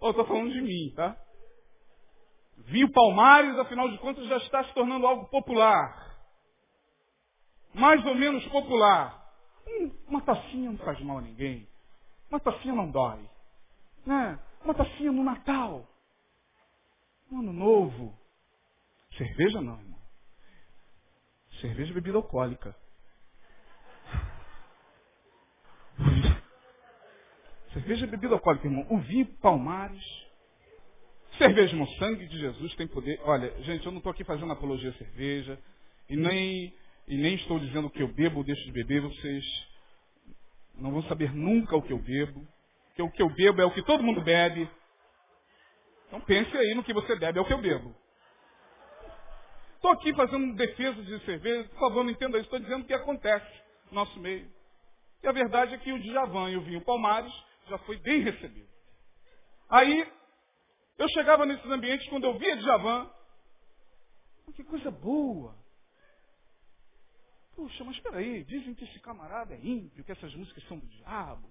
[0.00, 1.16] Oh, estou falando de mim, tá?
[2.58, 6.16] Vinho Palmares, afinal de contas, já está se tornando algo popular.
[7.74, 9.32] Mais ou menos popular.
[9.66, 11.68] Hum, uma tacinha não faz mal a ninguém.
[12.30, 13.28] Uma tacinha não dói.
[14.04, 14.38] Né?
[14.64, 15.86] Uma tacinha no Natal.
[17.30, 18.18] No Ano Novo.
[19.18, 19.98] Cerveja não, irmão.
[21.60, 22.74] Cerveja é bebida alcoólica.
[27.72, 28.86] Cerveja é bebida alcoólica, irmão.
[28.88, 30.04] O vinho Palmares.
[31.36, 31.88] Cerveja, irmão.
[31.98, 33.20] Sangue de Jesus tem poder.
[33.24, 35.58] Olha, gente, eu não estou aqui fazendo apologia à cerveja.
[36.08, 36.72] E nem,
[37.08, 39.02] e nem estou dizendo que eu bebo ou deixo de beber.
[39.02, 39.44] Vocês
[40.76, 42.46] não vão saber nunca o que eu bebo.
[42.86, 44.70] Porque o que eu bebo é o que todo mundo bebe.
[46.06, 47.94] Então pense aí no que você bebe, é o que eu bebo.
[49.78, 52.92] Estou aqui fazendo defesa de cerveja, por favor, não entenda isso, estou dizendo o que
[52.92, 53.46] acontece
[53.86, 54.50] no nosso meio.
[55.22, 57.32] E a verdade é que o Djavan e o vinho Palmares
[57.68, 58.68] já foi bem recebido.
[59.68, 60.12] Aí,
[60.98, 63.08] eu chegava nesses ambientes, quando eu via Djavan,
[64.52, 65.56] que coisa boa.
[67.54, 70.86] Puxa, mas espera aí, dizem que esse camarada é ímpio, que essas músicas são do
[70.88, 71.46] diabo.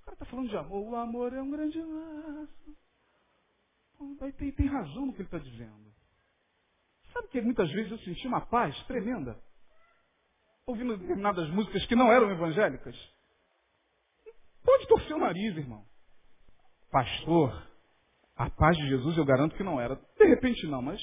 [0.00, 2.76] O cara está falando de amor, o amor é um grande laço.
[4.20, 5.87] Aí tem, tem razão no que ele está dizendo.
[7.18, 9.36] Sabe que muitas vezes eu senti uma paz tremenda?
[10.64, 12.96] Ouvindo determinadas músicas que não eram evangélicas.
[14.64, 15.84] Pode torcer o nariz, irmão.
[16.92, 17.66] Pastor,
[18.36, 19.96] a paz de Jesus eu garanto que não era.
[19.96, 21.00] De repente não, mas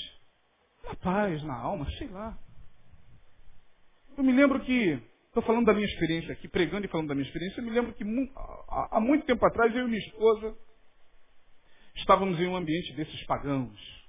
[0.86, 2.38] uma paz na alma, sei lá.
[4.18, 4.98] Eu me lembro que,
[5.28, 7.92] estou falando da minha experiência aqui, pregando e falando da minha experiência, eu me lembro
[7.94, 8.06] que
[8.70, 10.58] há muito tempo atrás eu e minha esposa
[11.96, 14.05] estávamos em um ambiente desses pagãos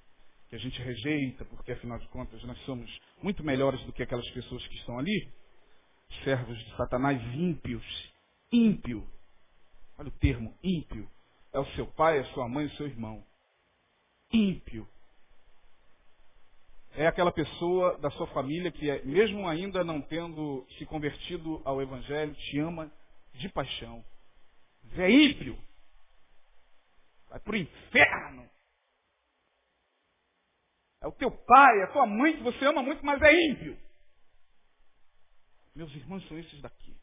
[0.48, 2.90] que a gente rejeita, porque afinal de contas nós somos
[3.22, 5.32] muito melhores do que aquelas pessoas que estão ali,
[6.24, 7.84] servos de Satanás ímpios,
[8.52, 9.08] ímpio.
[9.98, 11.10] Olha o termo, ímpio.
[11.52, 13.24] É o seu pai, a sua mãe, o seu irmão.
[14.32, 14.86] Ímpio.
[16.92, 21.82] É aquela pessoa da sua família que, é, mesmo ainda não tendo se convertido ao
[21.82, 22.90] Evangelho, te ama
[23.34, 24.04] de paixão.
[24.96, 25.58] É ímpio.
[27.28, 28.55] Vai para o inferno.
[31.06, 33.78] É o teu pai, é a tua mãe que você ama muito, mas é ímpio.
[35.72, 36.96] Meus irmãos são esses daqui.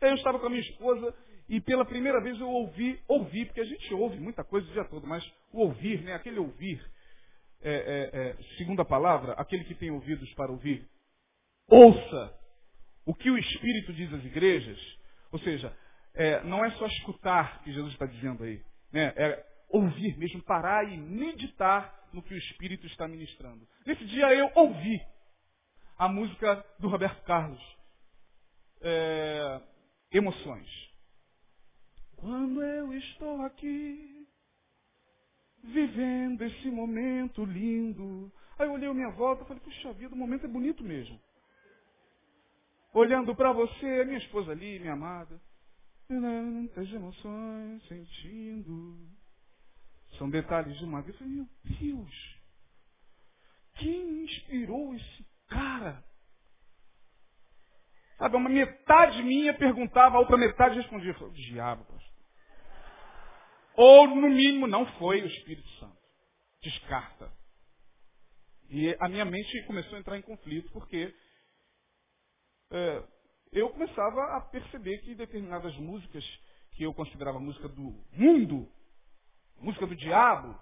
[0.00, 1.14] Eu estava com a minha esposa
[1.48, 4.84] e pela primeira vez eu ouvi, ouvi, porque a gente ouve muita coisa o dia
[4.86, 6.84] todo, mas o ouvir, né, aquele ouvir,
[7.62, 10.84] é, é, é, segundo a palavra, aquele que tem ouvidos para ouvir,
[11.68, 12.36] ouça
[13.06, 14.80] o que o Espírito diz às igrejas.
[15.30, 15.72] Ou seja,
[16.14, 18.60] é, não é só escutar que Jesus está dizendo aí,
[18.92, 23.66] né, é ouvir mesmo, parar e meditar no que o Espírito está ministrando.
[23.86, 25.00] Nesse dia eu ouvi
[25.98, 27.60] a música do Roberto Carlos.
[28.82, 29.60] É,
[30.12, 30.68] emoções.
[32.16, 34.26] Quando eu estou aqui,
[35.62, 38.32] vivendo esse momento lindo.
[38.58, 41.20] Aí eu olhei a minha volta e falei, puxa vida, o momento é bonito mesmo.
[42.92, 45.40] Olhando para você, minha esposa ali, minha amada.
[46.08, 48.98] Muitas emoções sentindo.
[50.20, 51.14] São detalhes de uma vida.
[51.14, 52.40] Eu falei, meu Deus,
[53.76, 56.04] quem inspirou esse cara?
[58.18, 61.14] Sabe, uma metade minha perguntava, a outra metade respondia.
[61.14, 62.12] Falei, diabo, pastor.
[63.76, 65.96] Ou, no mínimo, não foi o Espírito Santo.
[66.62, 67.32] Descarta.
[68.68, 71.14] E a minha mente começou a entrar em conflito, porque
[72.72, 73.02] é,
[73.52, 76.22] eu começava a perceber que determinadas músicas
[76.72, 78.69] que eu considerava música do mundo,
[79.80, 80.58] música do diabo,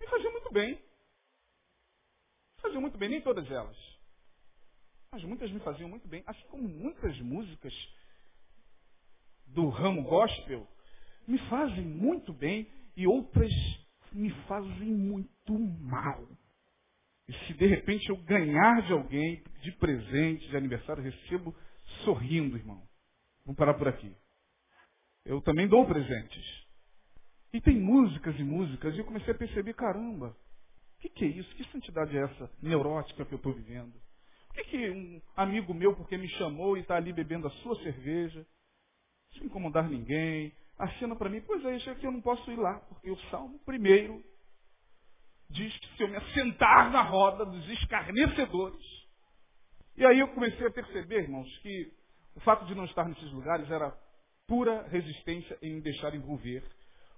[0.00, 0.80] me faziam muito bem.
[2.64, 3.76] Me muito bem, nem todas elas.
[5.12, 7.72] Mas muitas me faziam muito bem, assim como muitas músicas
[9.46, 10.66] do ramo gospel
[11.26, 13.52] me fazem muito bem e outras
[14.12, 16.28] me fazem muito mal.
[17.28, 21.54] E se de repente eu ganhar de alguém, de presente, de aniversário, recebo
[22.04, 22.86] sorrindo, irmão.
[23.44, 24.14] Vamos parar por aqui.
[25.24, 26.65] Eu também dou presentes.
[27.56, 30.36] E tem músicas e músicas, e eu comecei a perceber, caramba,
[30.98, 31.54] o que, que, é isso?
[31.54, 33.94] Que santidade é essa neurótica que eu estou vivendo?
[34.48, 37.74] Por que, que um amigo meu, porque me chamou e está ali bebendo a sua
[37.76, 38.46] cerveja,
[39.32, 42.78] sem incomodar ninguém, assina para mim, pois é, isso aqui eu não posso ir lá,
[42.90, 44.22] porque o Salmo primeiro
[45.48, 48.86] diz que se eu me assentar na roda dos escarnecedores.
[49.96, 51.90] E aí eu comecei a perceber, irmãos, que
[52.34, 53.98] o fato de não estar nesses lugares era
[54.46, 56.62] pura resistência em me deixar envolver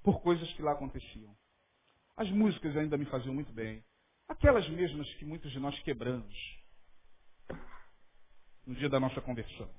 [0.02, 1.36] por coisas que lá aconteciam.
[2.16, 3.84] As músicas ainda me faziam muito bem.
[4.28, 6.34] Aquelas mesmas que muitos de nós quebramos
[8.66, 9.70] no dia da nossa conversão.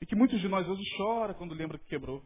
[0.00, 2.24] E que muitos de nós hoje choram quando lembra que quebrou.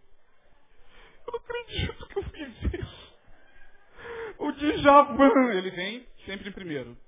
[1.26, 3.12] Eu não acredito que eu fiz isso.
[4.38, 6.98] O Djavan, ele vem sempre em primeiro.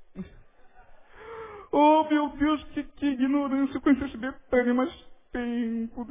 [1.73, 3.77] Oh, meu Deus, que, que ignorância.
[3.77, 4.95] Eu conheci esse Betânia, mas
[5.33, 6.07] tempo.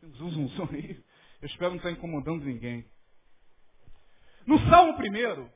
[0.00, 1.04] Tem um zum, zum aí.
[1.40, 2.84] Eu espero não estar incomodando ninguém.
[4.46, 5.50] No Salmo primeiro,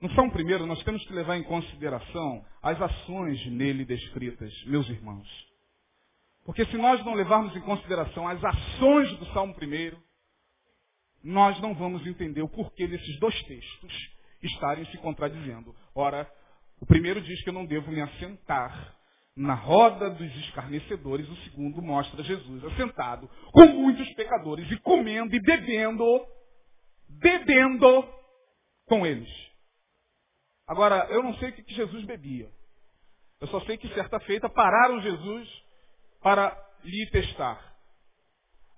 [0.00, 5.28] no Salmo primeiro, nós temos que levar em consideração as ações nele descritas, meus irmãos.
[6.44, 10.02] Porque se nós não levarmos em consideração as ações do Salmo primeiro,
[11.22, 15.74] nós não vamos entender o porquê desses dois textos estarem se contradizendo.
[15.94, 16.30] Ora,
[16.80, 18.94] o primeiro diz que eu não devo me assentar
[19.36, 25.40] na roda dos escarnecedores, o segundo mostra Jesus assentado com muitos pecadores e comendo e
[25.40, 26.04] bebendo,
[27.08, 28.08] bebendo
[28.86, 29.28] com eles.
[30.66, 32.48] Agora, eu não sei o que Jesus bebia.
[33.40, 35.64] Eu só sei que certa feita pararam Jesus
[36.22, 37.74] para lhe testar.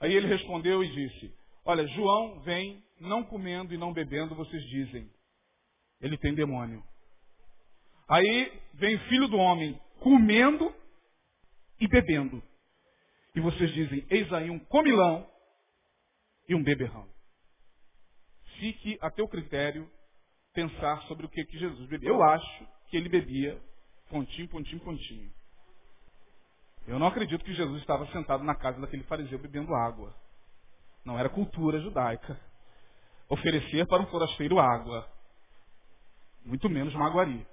[0.01, 5.11] Aí ele respondeu e disse: Olha, João vem não comendo e não bebendo, vocês dizem.
[6.01, 6.83] Ele tem demônio.
[8.09, 10.75] Aí vem o filho do homem comendo
[11.81, 12.43] e bebendo.
[13.35, 15.29] E vocês dizem, eis aí um comilão
[16.49, 17.07] e um beberrão.
[18.59, 19.91] Fique a teu critério
[20.55, 22.09] pensar sobre o que, que Jesus bebia.
[22.09, 23.61] Eu acho que ele bebia
[24.09, 25.31] pontinho, pontinho, pontinho.
[26.87, 30.15] Eu não acredito que Jesus estava sentado na casa daquele fariseu bebendo água.
[31.05, 32.41] Não era cultura judaica.
[33.29, 35.07] Oferecer para um forasteiro água.
[36.45, 37.47] Muito menos maguari.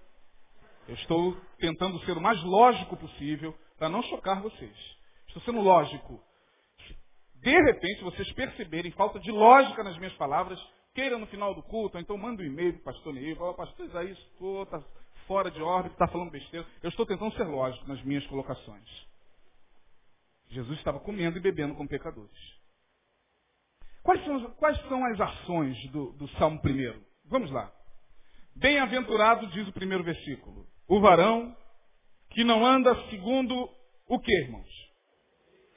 [0.87, 4.97] Eu estou tentando ser o mais lógico possível para não chocar vocês.
[5.27, 6.21] Estou sendo lógico.
[7.35, 10.59] De repente, vocês perceberem falta de lógica nas minhas palavras,
[10.93, 13.85] queira no final do culto, então manda um e-mail para o pastor Neil, fala, pastor
[13.85, 14.81] Isaías, estou tá
[15.27, 16.65] fora de órbita, está falando besteira.
[16.81, 19.07] Eu estou tentando ser lógico nas minhas colocações.
[20.49, 22.31] Jesus estava comendo e bebendo com pecadores.
[24.03, 27.01] Quais são, quais são as ações do, do Salmo primeiro?
[27.25, 27.71] Vamos lá.
[28.55, 31.55] Bem-aventurado, diz o primeiro versículo, o varão
[32.31, 33.69] que não anda segundo
[34.07, 34.69] o que, irmãos?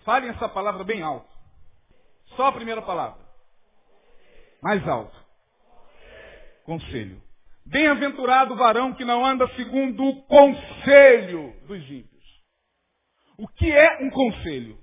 [0.05, 1.29] Falem essa palavra bem alto.
[2.37, 3.25] Só a primeira palavra.
[4.63, 5.17] Mais alto.
[6.65, 7.23] Conselho.
[7.65, 12.25] Bem-aventurado o varão que não anda segundo o conselho dos ímpios.
[13.39, 14.79] O que é um conselho?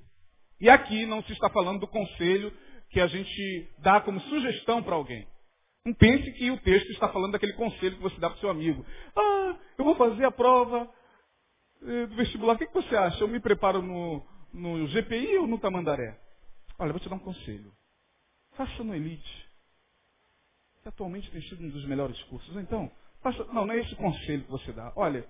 [0.60, 2.52] E aqui não se está falando do conselho
[2.90, 5.28] que a gente dá como sugestão para alguém.
[5.86, 8.50] Não pense que o texto está falando daquele conselho que você dá para o seu
[8.50, 8.86] amigo.
[9.14, 10.90] Ah, eu vou fazer a prova
[11.82, 12.54] eh, do vestibular.
[12.54, 13.22] O que, você acha?
[13.22, 16.18] Eu me preparo no, no GPI ou no Tamandaré?
[16.80, 17.70] Olha, eu vou te dar um conselho.
[18.54, 19.50] Faça no Elite.
[20.82, 22.56] Que atualmente tem sido um dos melhores cursos.
[22.56, 22.90] Então,
[23.22, 23.44] faça...
[23.46, 24.94] não, não é esse conselho que você dá.
[24.96, 25.28] Olha,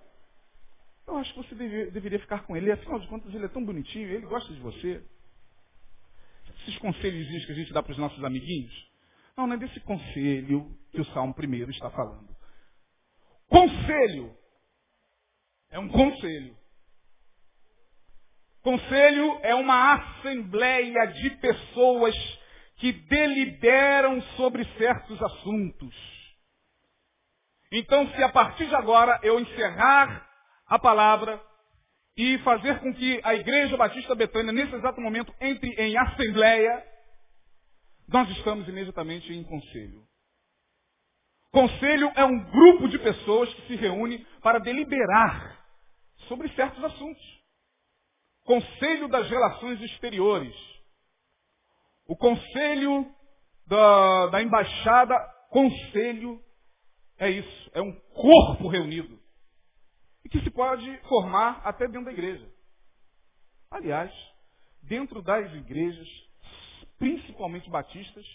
[1.07, 2.71] eu acho que você deve, deveria ficar com ele.
[2.71, 5.03] Afinal de contas, ele é tão bonitinho, ele gosta de você.
[6.61, 8.92] Esses conselhos que a gente dá para os nossos amiguinhos.
[9.37, 12.33] Não, não é desse conselho que o Salmo primeiro está falando.
[13.47, 14.35] Conselho
[15.69, 16.55] é um conselho.
[18.61, 22.15] Conselho é uma assembleia de pessoas
[22.77, 25.95] que deliberam sobre certos assuntos.
[27.71, 30.29] Então, se a partir de agora eu encerrar
[30.67, 31.41] a palavra
[32.15, 36.92] e fazer com que a Igreja Batista Betânia, nesse exato momento, entre em assembleia,
[38.07, 40.03] nós estamos imediatamente em conselho.
[41.51, 45.63] Conselho é um grupo de pessoas que se reúne para deliberar
[46.27, 47.43] sobre certos assuntos.
[48.43, 50.55] Conselho das Relações Exteriores.
[52.07, 53.05] O Conselho
[53.67, 55.15] da, da Embaixada.
[55.49, 56.41] Conselho
[57.17, 57.71] é isso.
[57.73, 59.19] É um corpo reunido.
[60.25, 62.51] E que se pode formar até dentro da igreja.
[63.69, 64.11] Aliás,
[64.81, 66.07] dentro das igrejas,
[67.03, 68.25] principalmente batistas,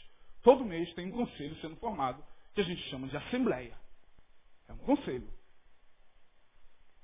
[0.42, 2.22] todo mês tem um conselho sendo formado,
[2.54, 3.74] que a gente chama de assembleia.
[4.68, 5.32] É um conselho.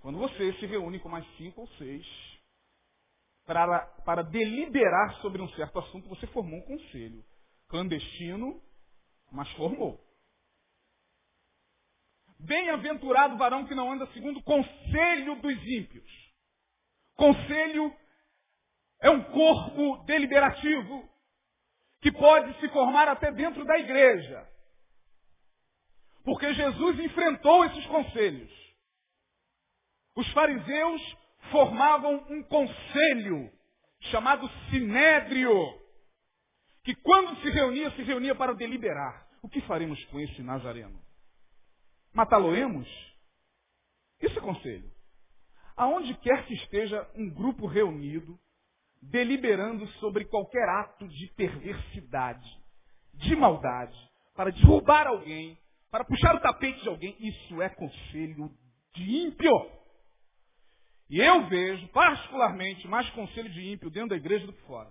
[0.00, 2.06] Quando você se reúne com mais cinco ou seis
[3.46, 7.24] para, para deliberar sobre um certo assunto, você formou um conselho.
[7.68, 8.62] Clandestino,
[9.32, 9.98] mas formou.
[12.38, 16.10] Bem-aventurado varão que não anda segundo o conselho dos ímpios.
[17.14, 17.90] Conselho
[19.00, 21.13] é um corpo deliberativo
[22.04, 24.46] que pode se formar até dentro da igreja.
[26.22, 28.52] Porque Jesus enfrentou esses conselhos.
[30.14, 31.16] Os fariseus
[31.50, 33.50] formavam um conselho
[34.10, 35.50] chamado sinédrio,
[36.82, 39.26] que quando se reunia, se reunia para deliberar.
[39.42, 41.02] O que faremos com esse Nazareno?
[42.12, 42.86] Matá-lo-emos?
[44.20, 44.92] Isso é conselho.
[45.74, 48.38] Aonde quer que esteja um grupo reunido,
[49.10, 52.48] deliberando sobre qualquer ato de perversidade,
[53.14, 53.96] de maldade,
[54.34, 55.58] para derrubar alguém,
[55.90, 58.50] para puxar o tapete de alguém, isso é conselho
[58.94, 59.70] de ímpio.
[61.08, 64.90] E eu vejo, particularmente, mais conselho de ímpio dentro da igreja do que fora.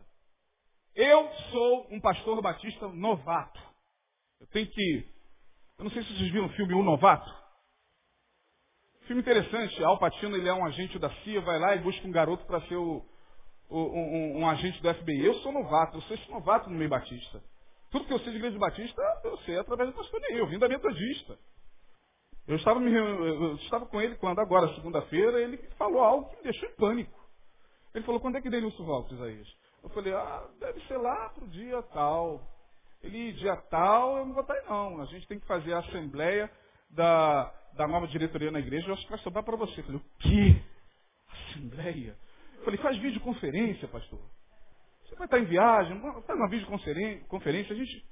[0.95, 3.59] Eu sou um pastor batista novato.
[4.39, 5.07] Eu tenho que.
[5.77, 7.33] Eu não sei se vocês viram o filme O Novato.
[9.07, 9.83] Filme interessante.
[9.83, 12.61] Al Pacino ele é um agente da CIA, vai lá e busca um garoto para
[12.67, 13.03] ser o,
[13.69, 15.25] um, um, agente do FBI.
[15.25, 17.41] Eu sou novato, eu sou esse novato no meio batista.
[17.89, 20.37] Tudo que eu sei de igreja batista, eu sei através da pastoria.
[20.37, 21.37] Eu vim da metodista.
[22.47, 26.43] Eu estava, me, eu estava com ele quando, agora, segunda-feira, ele falou algo que me
[26.43, 27.23] deixou em pânico.
[27.95, 29.47] Ele falou, quando é que Denilson volta, Isaías?
[29.81, 32.41] Eu falei, ah, deve ser lá pro dia tal.
[33.01, 35.01] Ele, dia tal, eu não vou estar aí não.
[35.01, 36.51] A gente tem que fazer a assembleia
[36.89, 39.79] da, da nova diretoria na igreja, eu acho que vai sobrar para você.
[39.79, 40.61] Eu falei, o quê?
[41.29, 42.17] Assembleia?
[42.63, 44.21] Falei, faz videoconferência, pastor.
[45.03, 48.05] Você vai estar em viagem, faz uma videoconferência, a gente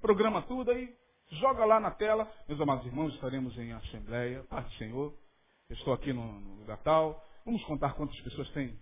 [0.00, 0.94] programa tudo aí,
[1.32, 2.30] joga lá na tela.
[2.46, 5.14] Meus amados irmãos, estaremos em assembleia, paz do Senhor.
[5.70, 7.22] Estou aqui no, no lugar tal.
[7.44, 8.78] Vamos contar quantas pessoas tem?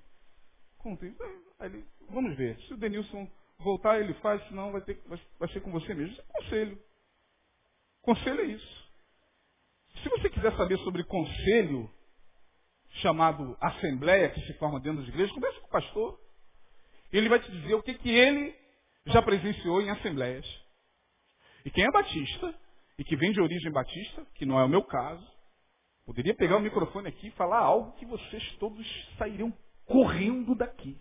[0.79, 1.17] Contem.
[1.61, 2.57] Ele, vamos ver.
[2.63, 6.13] Se o Denilson voltar, ele faz, senão vai, ter, vai, vai ser com você mesmo.
[6.13, 6.79] Isso é conselho.
[8.03, 8.87] Conselho é isso.
[10.03, 11.91] Se você quiser saber sobre conselho,
[13.01, 16.21] chamado Assembleia, que se forma dentro das igrejas, converse com o pastor.
[17.13, 18.55] Ele vai te dizer o que, que ele
[19.07, 20.47] já presenciou em assembleias.
[21.65, 22.55] E quem é batista,
[22.99, 25.27] e que vem de origem batista, que não é o meu caso,
[26.05, 28.87] poderia pegar o microfone aqui e falar algo que vocês todos
[29.19, 29.53] sairiam
[29.85, 31.01] correndo daqui.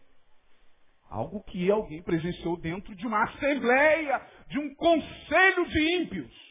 [1.10, 6.46] Algo que alguém presenciou dentro de uma assembleia, de um conselho de ímpios.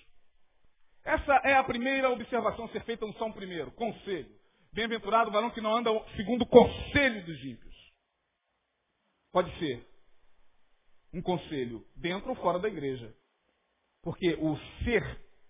[1.04, 4.43] Essa é a primeira observação a ser feita no Salmo primeiro, conselho.
[4.74, 7.74] Bem-aventurado o varão que não anda segundo o conselho dos ímpios.
[9.32, 9.86] Pode ser
[11.12, 13.14] um conselho dentro ou fora da igreja.
[14.02, 15.02] Porque o ser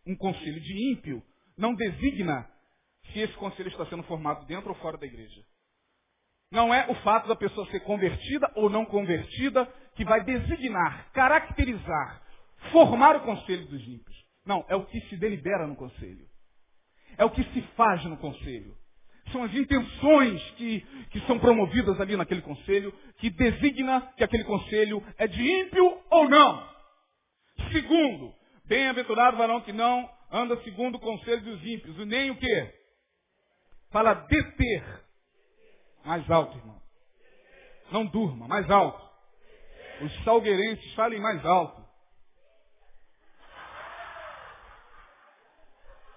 [0.06, 1.22] um conselho de ímpio
[1.56, 2.50] não designa
[3.12, 5.42] se esse conselho está sendo formado dentro ou fora da igreja.
[6.50, 9.64] Não é o fato da pessoa ser convertida ou não convertida
[9.96, 12.22] que vai designar, caracterizar,
[12.72, 14.24] formar o conselho dos ímpios.
[14.44, 16.28] Não, é o que se delibera no conselho.
[17.16, 18.76] É o que se faz no conselho.
[19.34, 25.04] São as intenções que, que são promovidas ali naquele conselho, que designa que aquele conselho
[25.18, 26.72] é de ímpio ou não.
[27.72, 28.32] Segundo,
[28.64, 31.98] bem-aventurado varão que não anda segundo o conselho dos ímpios.
[31.98, 32.74] E nem o quê?
[33.90, 35.04] Fala deter.
[36.04, 36.80] Mais alto, irmão.
[37.90, 39.02] Não durma, mais alto.
[40.00, 41.84] Os salgueirenses falem mais alto.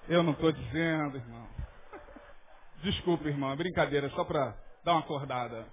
[0.07, 1.56] Eu não estou dizendo, irmão.
[2.83, 5.67] Desculpa, irmão, é brincadeira, só para dar uma acordada.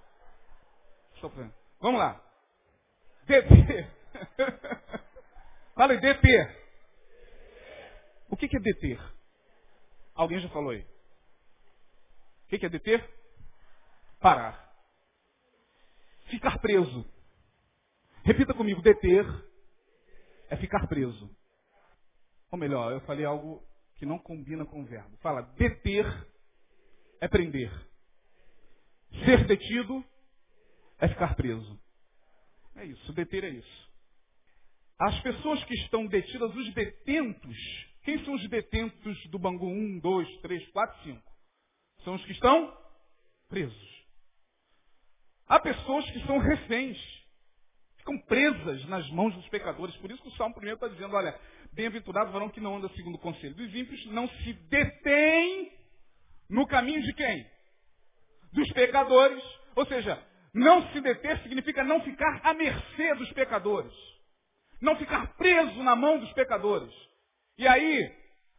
[1.19, 1.49] Só pra...
[1.79, 2.21] Vamos lá.
[3.25, 3.87] DT.
[5.75, 5.99] Fala aí.
[8.29, 8.99] O que, é deter?
[10.13, 10.81] Alguém já falou aí.
[12.45, 13.07] O que é deter?
[14.19, 14.73] Parar.
[16.27, 17.05] Ficar preso.
[18.23, 19.25] Repita comigo, deter
[20.49, 21.29] é ficar preso.
[22.51, 23.63] Ou melhor, eu falei algo
[23.95, 25.15] que não combina com o verbo.
[25.17, 26.05] Fala, deter
[27.25, 27.71] é prender.
[29.25, 30.05] Ser detido
[30.99, 31.79] é ficar preso.
[32.75, 33.89] É isso, deter é isso.
[34.99, 37.57] as pessoas que estão detidas, os detentos,
[38.03, 41.21] quem são os detentos do Bangu 1, 2, 3, 4, 5?
[42.03, 42.77] São os que estão
[43.49, 44.05] presos.
[45.47, 46.97] Há pessoas que são reféns,
[47.97, 49.95] ficam presas nas mãos dos pecadores.
[49.97, 51.37] Por isso que o Salmo primeiro está dizendo, olha,
[51.73, 55.64] bem-aventurado o varão que não anda segundo o conselho dos ímpios, não se detém
[56.49, 57.45] no caminho de quem?
[58.53, 59.43] Dos pecadores.
[59.75, 60.21] Ou seja,
[60.53, 63.93] não se deter significa não ficar à mercê dos pecadores.
[64.81, 66.93] Não ficar preso na mão dos pecadores.
[67.57, 68.11] E aí,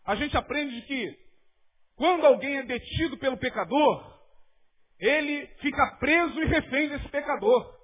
[0.04, 1.16] a gente aprende que
[1.96, 4.16] quando alguém é detido pelo pecador,
[4.98, 7.74] ele fica preso e refém desse pecador.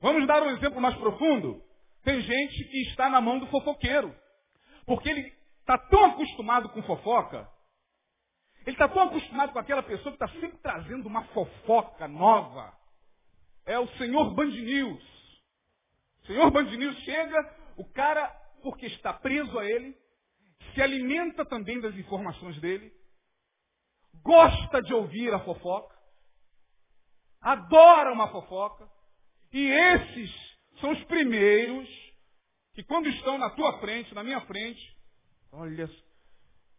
[0.00, 1.62] Vamos dar um exemplo mais profundo?
[2.04, 4.14] Tem gente que está na mão do fofoqueiro.
[4.86, 7.48] Porque ele está tão acostumado com fofoca,
[8.64, 12.72] ele está tão acostumado com aquela pessoa que está sempre trazendo uma fofoca nova.
[13.66, 15.02] É o senhor Band News.
[16.22, 18.28] O senhor Band News chega, o cara,
[18.62, 19.96] porque está preso a ele,
[20.74, 22.92] se alimenta também das informações dele,
[24.22, 25.96] gosta de ouvir a fofoca,
[27.40, 28.88] adora uma fofoca,
[29.52, 30.30] e esses
[30.80, 31.88] são os primeiros
[32.74, 34.96] que quando estão na tua frente, na minha frente,
[35.50, 35.90] olha,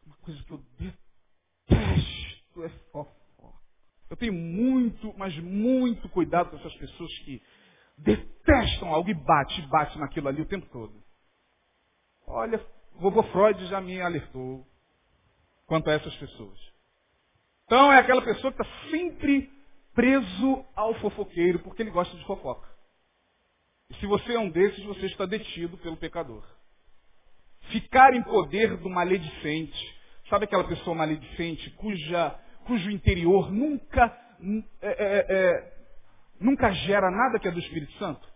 [0.06, 1.03] uma coisa que eu detesto
[1.70, 3.14] é fofoca.
[4.10, 7.42] Eu tenho muito, mas muito cuidado com essas pessoas que
[7.98, 11.04] detestam algo e bate, bate naquilo ali o tempo todo.
[12.28, 12.64] Olha,
[12.96, 14.66] vovô Freud já me alertou
[15.66, 16.60] quanto a essas pessoas.
[17.66, 19.52] Então é aquela pessoa que está sempre
[19.94, 22.68] preso ao fofoqueiro, porque ele gosta de fofoca.
[23.90, 26.44] E se você é um desses, você está detido pelo pecador.
[27.72, 29.93] Ficar em poder do maledicente.
[30.30, 34.06] Sabe aquela pessoa maledicente cuja, cujo interior nunca,
[34.82, 35.74] é, é, é,
[36.40, 38.28] nunca gera nada que é do Espírito Santo?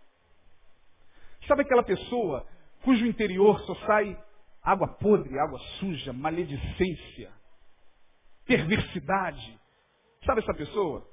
[1.46, 2.46] Sabe aquela pessoa
[2.82, 4.16] cujo interior só sai
[4.62, 7.32] água podre, água suja, maledicência,
[8.44, 9.58] perversidade?
[10.24, 11.08] Sabe essa pessoa?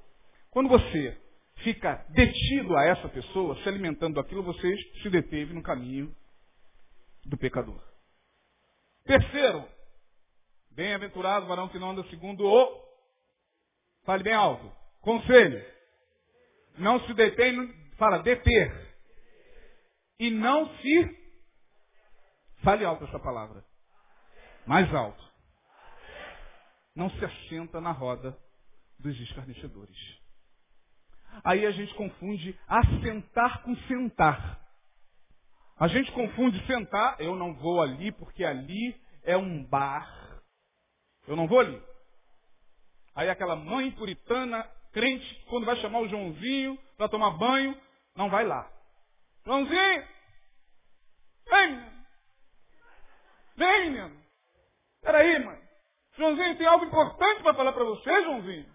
[0.50, 1.18] Quando você
[1.58, 6.14] fica detido a essa pessoa, se alimentando daquilo, você se deteve no caminho
[7.24, 7.82] do pecador.
[9.04, 9.66] Terceiro,
[10.76, 12.86] bem-aventurado o varão que não anda segundo o.
[14.04, 14.70] Fale bem alto.
[15.00, 15.64] Conselho.
[16.78, 18.94] Não se detém, fala, deter.
[20.20, 21.26] E não se.
[22.62, 23.64] Fale alto essa palavra.
[24.66, 25.24] Mais alto.
[26.94, 28.36] Não se assenta na roda
[28.98, 29.96] dos escarnecedores.
[31.42, 34.60] Aí a gente confunde assentar com sentar.
[35.78, 40.25] A gente confunde sentar, eu não vou ali porque ali é um bar.
[41.26, 41.82] Eu não vou ali.
[43.14, 44.62] Aí aquela mãe puritana,
[44.92, 47.80] crente, quando vai chamar o Joãozinho para tomar banho,
[48.14, 48.70] não vai lá.
[49.44, 50.08] Joãozinho!
[51.48, 52.06] Vem, menino!
[53.56, 54.22] Vem, menino!
[55.02, 55.60] Peraí, mãe.
[56.16, 58.66] Joãozinho, tem algo importante para falar para você, Joãozinho.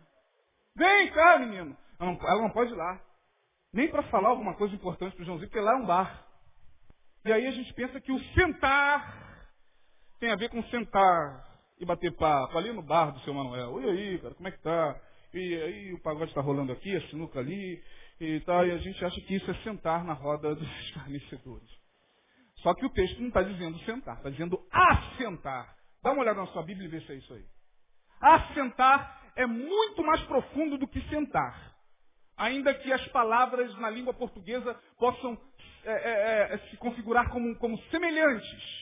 [0.76, 1.78] Vem cá, menino.
[1.99, 2.99] Ela não, ela não pode ir lá.
[3.74, 6.26] Nem para falar alguma coisa importante para o Joãozinho, porque lá é um bar.
[7.26, 9.47] E aí a gente pensa que o sentar
[10.20, 11.51] tem a ver com sentar
[11.82, 13.82] e bater papo ali no bar do seu Manuel.
[13.82, 15.02] E aí, cara, como é que tá?
[15.34, 17.84] E aí o pagode está rolando aqui, a sinuca ali,
[18.20, 21.70] e tal, e a gente acha que isso é sentar na roda dos escarnecedores.
[22.58, 25.76] Só que o texto não está dizendo sentar, está dizendo assentar.
[26.04, 27.44] Dá uma olhada na sua Bíblia e vê se é isso aí.
[28.22, 31.72] Assentar é muito mais profundo do que sentar
[32.42, 35.40] ainda que as palavras na língua portuguesa possam
[35.84, 38.81] é, é, é, se configurar como, como semelhantes.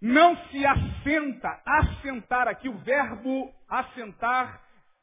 [0.00, 4.62] Não se assenta, assentar aqui, o verbo assentar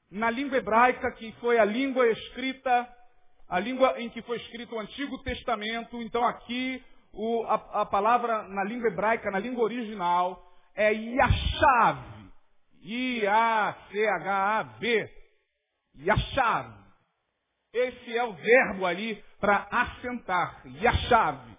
[0.10, 2.88] na língua hebraica, que foi a língua escrita,
[3.50, 6.02] a língua em que foi escrito o Antigo Testamento.
[6.02, 6.82] Então aqui
[7.12, 10.42] o, a, a, palavra na língua hebraica, na língua original,
[10.74, 12.16] é Yashav.
[12.82, 13.80] I-A-C-H-A-V.
[16.00, 16.74] Yashav.
[17.74, 20.62] Esse é o verbo ali para assentar.
[20.66, 21.55] A chave.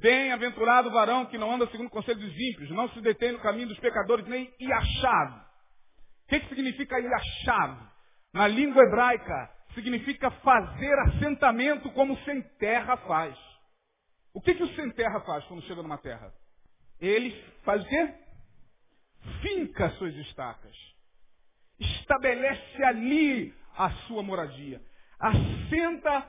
[0.00, 3.40] Bem-aventurado o varão que não anda segundo o conselho dos ímpios, não se detém no
[3.40, 4.52] caminho dos pecadores, nem
[5.00, 5.40] chave.
[5.40, 6.96] O que, que significa
[7.44, 7.86] chave?
[8.32, 13.36] Na língua hebraica, significa fazer assentamento como sem terra faz.
[14.34, 16.32] O que, que o sem terra faz quando chega numa terra?
[17.00, 17.30] Ele
[17.64, 18.14] faz o quê?
[19.42, 20.76] Finca suas estacas.
[21.78, 24.80] Estabelece ali a sua moradia
[25.18, 26.26] assenta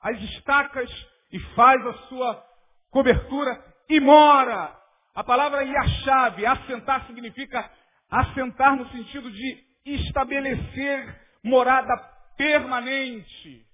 [0.00, 0.90] as estacas
[1.30, 2.49] e faz a sua
[2.90, 4.76] cobertura e mora.
[5.14, 7.70] A palavra yachave, assentar, significa
[8.08, 11.96] assentar no sentido de estabelecer morada
[12.36, 13.66] permanente.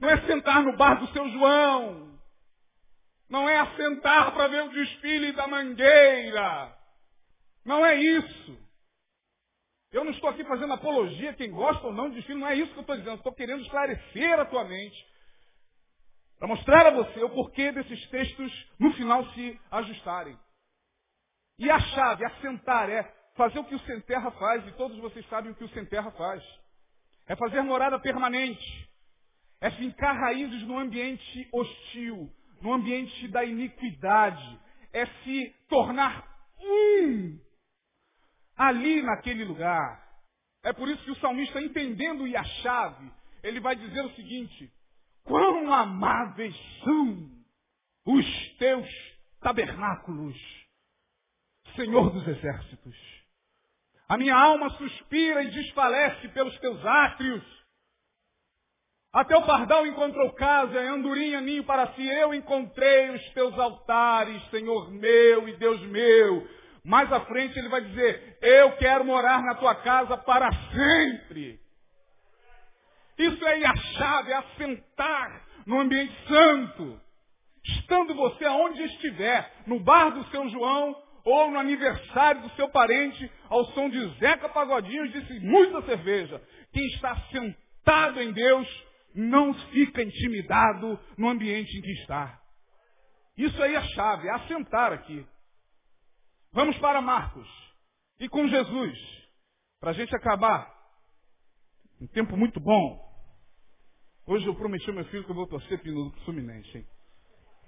[0.00, 2.18] Não é sentar no bar do seu João.
[3.28, 6.72] Não é assentar para ver o desfile da mangueira.
[7.64, 8.58] Não é isso.
[9.90, 12.72] Eu não estou aqui fazendo apologia, quem gosta ou não de desfile, não é isso
[12.72, 13.16] que eu estou dizendo.
[13.16, 15.13] Estou querendo esclarecer a tua mente.
[16.44, 20.38] Para mostrar a você o porquê desses textos no final se ajustarem.
[21.58, 23.02] E a chave, assentar, é
[23.34, 25.86] fazer o que o sem terra faz, e todos vocês sabem o que o sem
[25.86, 26.44] terra faz.
[27.26, 28.90] É fazer morada permanente.
[29.58, 32.30] É fincar raízes no ambiente hostil,
[32.60, 34.60] no ambiente da iniquidade.
[34.92, 36.28] É se tornar
[36.60, 37.40] um
[38.54, 39.98] ali naquele lugar.
[40.62, 43.10] É por isso que o salmista, entendendo e a chave,
[43.42, 44.70] ele vai dizer o seguinte:
[45.24, 46.54] Quão amáveis
[46.84, 47.30] são
[48.06, 48.88] os teus
[49.40, 50.36] tabernáculos,
[51.74, 52.96] Senhor dos exércitos.
[54.06, 57.42] A minha alma suspira e desfalece pelos teus átrios.
[59.12, 62.06] Até o pardal encontrou casa, e andorinha ninho para si.
[62.06, 66.46] Eu encontrei os teus altares, Senhor meu e Deus meu.
[66.84, 71.63] Mais à frente ele vai dizer, eu quero morar na tua casa para sempre.
[73.18, 77.00] Isso é a chave, é assentar no ambiente santo.
[77.64, 80.94] Estando você aonde estiver, no bar do seu João,
[81.24, 86.42] ou no aniversário do seu parente, ao som de Zeca Pagodinho, disse muita cerveja.
[86.72, 88.68] Quem está sentado em Deus
[89.14, 92.38] não fica intimidado no ambiente em que está.
[93.36, 95.26] Isso aí é a chave, é assentar aqui.
[96.52, 97.48] Vamos para Marcos.
[98.20, 98.98] E com Jesus,
[99.80, 100.72] para a gente acabar.
[102.00, 103.03] Um tempo muito bom.
[104.26, 106.78] Hoje eu prometi ao meu filho que eu vou torcer pelo Fluminense.
[106.78, 106.86] Hein?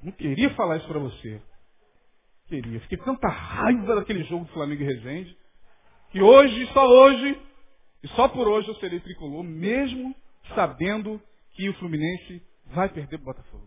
[0.03, 1.43] Não queria falar isso para você.
[2.47, 2.81] Queria.
[2.81, 5.37] Fiquei tanta raiva daquele jogo do Flamengo e Resende,
[6.11, 7.39] que hoje, só hoje,
[8.03, 10.15] e só por hoje eu serei tricolor, mesmo
[10.55, 11.21] sabendo
[11.53, 13.67] que o Fluminense vai perder o Botafogo.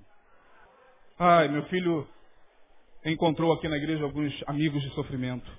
[1.20, 2.08] Ai, meu filho
[3.06, 5.50] encontrou aqui na igreja alguns amigos de sofrimento.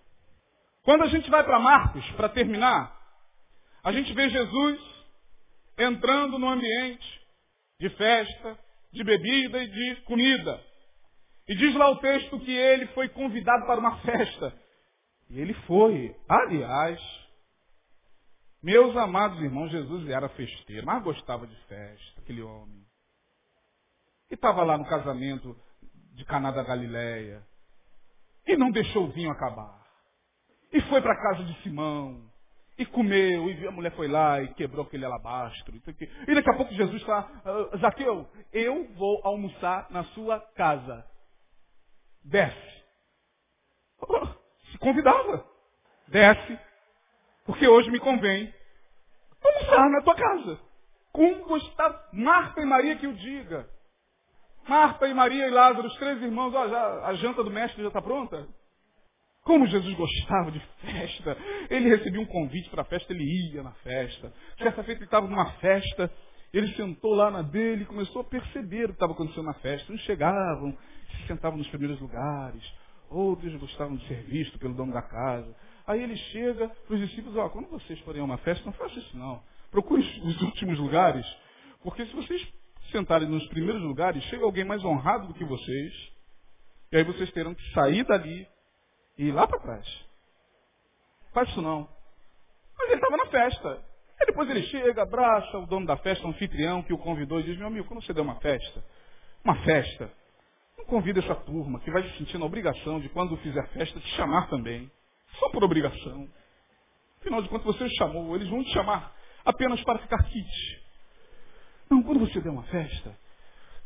[0.83, 2.99] Quando a gente vai para Marcos, para terminar,
[3.85, 4.81] a gente vê Jesus
[5.79, 7.20] entrando no ambiente
[7.81, 8.59] de festa,
[8.93, 10.63] de bebida e de comida.
[11.49, 14.55] E diz lá o texto que ele foi convidado para uma festa.
[15.31, 16.15] E ele foi.
[16.29, 17.01] Aliás,
[18.63, 22.85] meus amados irmãos, Jesus era festeiro, mas gostava de festa, aquele homem.
[24.31, 25.57] E estava lá no casamento
[26.15, 27.43] de Caná da Galileia.
[28.47, 29.81] E não deixou o vinho acabar.
[30.71, 32.30] E foi para a casa de Simão.
[32.81, 35.77] E comeu, e a mulher foi lá e quebrou aquele alabastro.
[35.77, 41.05] E daqui a pouco Jesus está, uh, Zaqueu, eu vou almoçar na sua casa
[42.25, 42.85] desce.
[44.73, 45.45] Se convidava.
[46.09, 46.59] Desce.
[47.45, 48.53] Porque hoje me convém
[49.43, 50.61] almoçar na tua casa.
[51.13, 53.69] Como gostar, Marta e Maria que o diga.
[54.69, 57.89] Marta e Maria e Lázaro, os três irmãos, ó, já, a janta do mestre já
[57.89, 58.47] está pronta?
[59.43, 61.37] Como Jesus gostava de festa.
[61.71, 64.33] Ele recebia um convite para a festa, ele ia na festa.
[64.59, 66.11] Certa feita ele estava numa festa,
[66.53, 69.93] ele sentou lá na dele e começou a perceber o que estava acontecendo na festa.
[69.93, 70.77] Uns chegavam,
[71.11, 72.63] se sentavam nos primeiros lugares,
[73.09, 75.55] outros gostavam de ser vistos pelo dono da casa.
[75.87, 78.99] Aí ele chega para os discípulos, ó, quando vocês forem a uma festa, não façam
[78.99, 79.43] isso não.
[79.71, 81.27] Procure os últimos lugares,
[81.83, 82.47] porque se vocês
[82.93, 85.93] sentarem nos primeiros lugares, chega alguém mais honrado do que vocês,
[86.93, 88.47] e aí vocês terão que sair dali
[89.21, 89.87] e lá para trás.
[91.35, 91.87] Faz isso não.
[92.79, 93.85] Mas ele estava na festa.
[94.19, 97.43] E depois ele chega, abraça o dono da festa, o anfitrião que o convidou e
[97.43, 98.83] diz, meu amigo, quando você der uma festa,
[99.45, 100.11] uma festa,
[100.79, 104.09] não convida essa turma que vai se sentir na obrigação de, quando fizer festa, te
[104.17, 104.91] chamar também.
[105.39, 106.27] Só por obrigação.
[107.21, 109.15] Afinal de contas, você os chamou, eles vão te chamar
[109.45, 110.83] apenas para ficar kit.
[111.91, 113.15] Não, quando você der uma festa,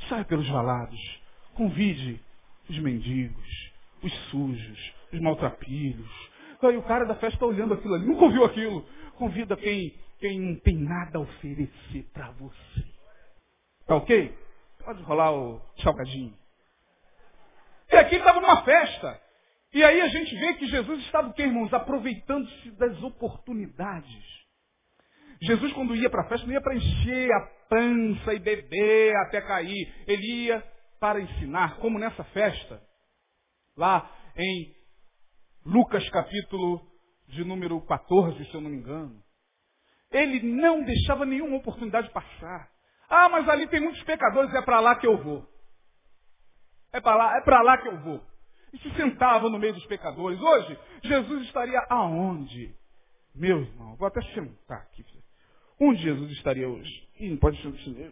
[0.08, 1.20] saia pelos valados,
[1.54, 2.20] convide
[2.70, 6.34] os mendigos, os sujos, os maltrapilhos.
[6.62, 8.86] Aí o cara da festa está olhando aquilo ali, nunca ouviu aquilo.
[9.16, 12.84] Convida quem, quem não tem nada a oferecer para você.
[13.86, 14.34] Tá ok?
[14.84, 16.34] Pode rolar o salgadinho.
[17.92, 19.20] E aqui estava numa festa.
[19.72, 21.72] E aí a gente vê que Jesus estava irmãos?
[21.72, 24.44] Aproveitando-se das oportunidades.
[25.42, 29.40] Jesus, quando ia para a festa, não ia para encher a pança e beber até
[29.42, 29.92] cair.
[30.06, 30.64] Ele ia
[30.98, 32.80] para ensinar, como nessa festa,
[33.76, 34.83] lá em
[35.64, 36.86] Lucas capítulo
[37.28, 39.22] de número 14, se eu não me engano.
[40.10, 42.70] Ele não deixava nenhuma oportunidade passar.
[43.08, 45.48] Ah, mas ali tem muitos pecadores, é para lá que eu vou.
[46.92, 48.24] É para lá, é para lá que eu vou.
[48.72, 50.38] E se sentava no meio dos pecadores.
[50.38, 52.74] Hoje, Jesus estaria aonde?
[53.34, 55.04] Meu irmão, vou até sentar aqui.
[55.80, 57.08] Onde Jesus estaria hoje?
[57.18, 57.58] Ih, não pode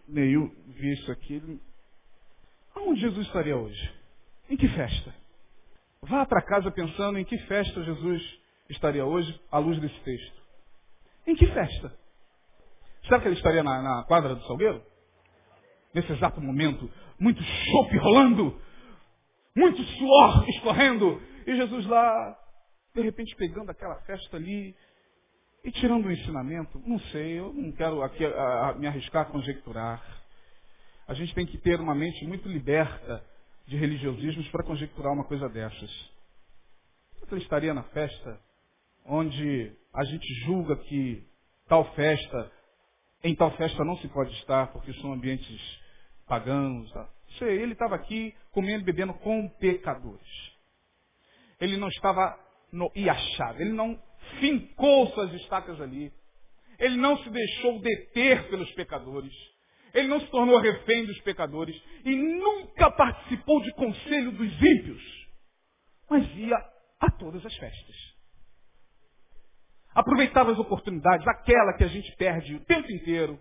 [0.08, 1.60] meio ver isso aqui.
[2.74, 3.94] Aonde Jesus estaria hoje?
[4.48, 5.21] Em que festa?
[6.04, 8.22] Vá para casa pensando em que festa Jesus
[8.68, 10.42] estaria hoje à luz desse texto.
[11.26, 11.96] Em que festa?
[13.04, 14.82] Será que ele estaria na, na quadra do Salgueiro?
[15.94, 16.90] Nesse exato momento,
[17.20, 18.60] muito chope rolando,
[19.54, 22.36] muito suor escorrendo, e Jesus lá,
[22.94, 24.74] de repente pegando aquela festa ali
[25.62, 26.82] e tirando um ensinamento.
[26.84, 30.02] Não sei, eu não quero aqui a, a, me arriscar a conjecturar.
[31.06, 33.24] A gente tem que ter uma mente muito liberta
[33.66, 35.90] de religiosismos para conjecturar uma coisa dessas.
[37.26, 38.40] Que ele estaria na festa
[39.04, 41.26] onde a gente julga que
[41.68, 42.52] tal festa,
[43.24, 45.60] em tal festa não se pode estar porque são ambientes
[46.26, 46.90] pagãos.
[46.92, 47.08] Tá?
[47.38, 50.52] Sei, ele estava aqui comendo e bebendo com pecadores.
[51.60, 52.38] Ele não estava
[52.72, 54.00] no Iachado, ele não
[54.40, 56.12] fincou suas estacas ali.
[56.78, 59.32] Ele não se deixou deter pelos pecadores.
[59.94, 61.80] Ele não se tornou refém dos pecadores.
[62.04, 65.02] E nunca participou de conselho dos ímpios.
[66.08, 66.56] Mas ia
[67.00, 67.96] a todas as festas.
[69.94, 73.38] Aproveitava as oportunidades, aquela que a gente perde o tempo inteiro,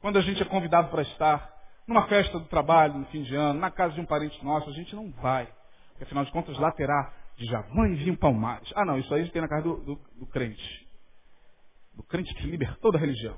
[0.00, 1.50] quando a gente é convidado para estar
[1.86, 4.72] numa festa do trabalho, no fim de ano, na casa de um parente nosso, a
[4.72, 5.46] gente não vai.
[5.90, 8.72] Porque afinal de contas lá terá de Javã e vinho Palmares.
[8.76, 10.88] Ah não, isso aí tem na casa do, do, do crente.
[11.96, 13.36] Do crente que libertou da religião.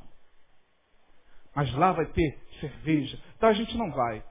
[1.54, 3.18] Mas lá vai ter cerveja.
[3.36, 4.24] Então a gente não vai.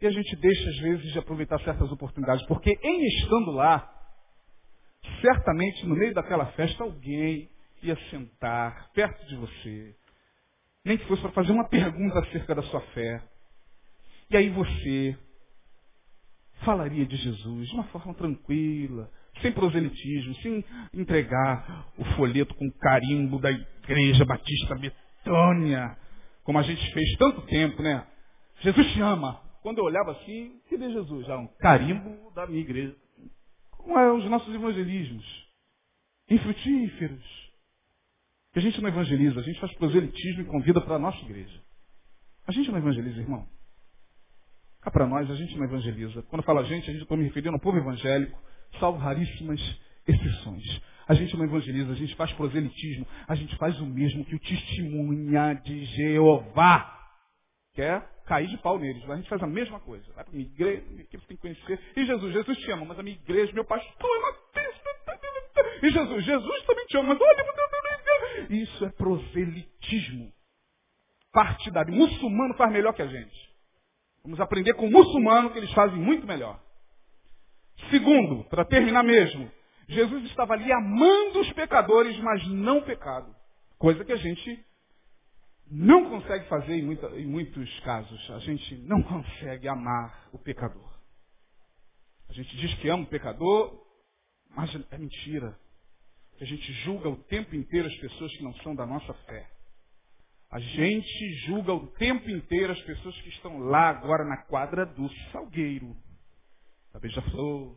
[0.00, 2.46] E a gente deixa, às vezes, de aproveitar certas oportunidades.
[2.46, 3.92] Porque em estando lá,
[5.20, 7.48] certamente no meio daquela festa alguém
[7.82, 9.94] ia sentar perto de você.
[10.84, 13.22] Nem que fosse para fazer uma pergunta acerca da sua fé.
[14.30, 15.18] E aí você
[16.64, 19.10] falaria de Jesus de uma forma tranquila,
[19.40, 25.96] sem proselitismo, sem entregar o folheto com carimbo da Igreja Batista Betânia,
[26.48, 28.06] como a gente fez tanto tempo, né?
[28.60, 29.38] Jesus te ama.
[29.60, 31.26] Quando eu olhava assim, cadê Jesus?
[31.26, 32.96] Já um carimbo da minha igreja.
[33.72, 35.26] Como é os nossos evangelismos?
[36.30, 37.52] Infrutíferos.
[38.50, 41.60] Que a gente não evangeliza, a gente faz proselitismo e convida para a nossa igreja.
[42.46, 43.46] A gente não evangeliza, irmão.
[44.80, 46.22] Cá para nós, a gente não evangeliza.
[46.30, 48.42] Quando fala a gente, a gente está me referindo ao povo evangélico,
[48.80, 49.60] salvo raríssimas.
[51.08, 54.38] A gente não evangeliza, a gente faz proselitismo, a gente faz o mesmo que o
[54.38, 56.94] testemunha de Jeová.
[57.72, 60.04] Quer cair de pau neles, a gente faz a mesma coisa.
[60.12, 61.80] Vai para minha igreja, que você tem que conhecer.
[61.96, 64.48] E Jesus, Jesus te ama, mas a minha igreja, meu pastor é uma
[65.82, 67.48] E Jesus, Jesus também te ama, mas olha,
[68.50, 70.30] isso é proselitismo.
[71.32, 71.94] Partidário.
[71.94, 73.48] Muçulmano faz melhor que a gente.
[74.22, 76.60] Vamos aprender com o muçulmano que eles fazem muito melhor.
[77.90, 79.50] Segundo, para terminar mesmo,
[79.88, 83.34] Jesus estava ali amando os pecadores, mas não pecado.
[83.78, 84.64] Coisa que a gente
[85.70, 88.30] não consegue fazer em, muita, em muitos casos.
[88.30, 90.88] A gente não consegue amar o pecador.
[92.28, 93.82] A gente diz que ama o pecador,
[94.50, 95.58] mas é mentira.
[96.40, 99.50] A gente julga o tempo inteiro as pessoas que não são da nossa fé.
[100.50, 105.08] A gente julga o tempo inteiro as pessoas que estão lá agora na quadra do
[105.30, 105.96] Salgueiro.
[106.94, 107.76] A beija-flor,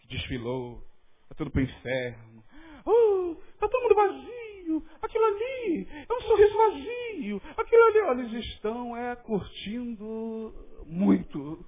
[0.00, 0.84] que desfilou,
[1.32, 2.44] está tudo para o inferno.
[2.84, 4.86] Oh, está todo mundo vazio.
[5.00, 7.42] Aquilo ali é um sorriso vazio.
[7.56, 10.52] Aquilo ali, olha, eles estão é, curtindo
[10.86, 11.66] muito.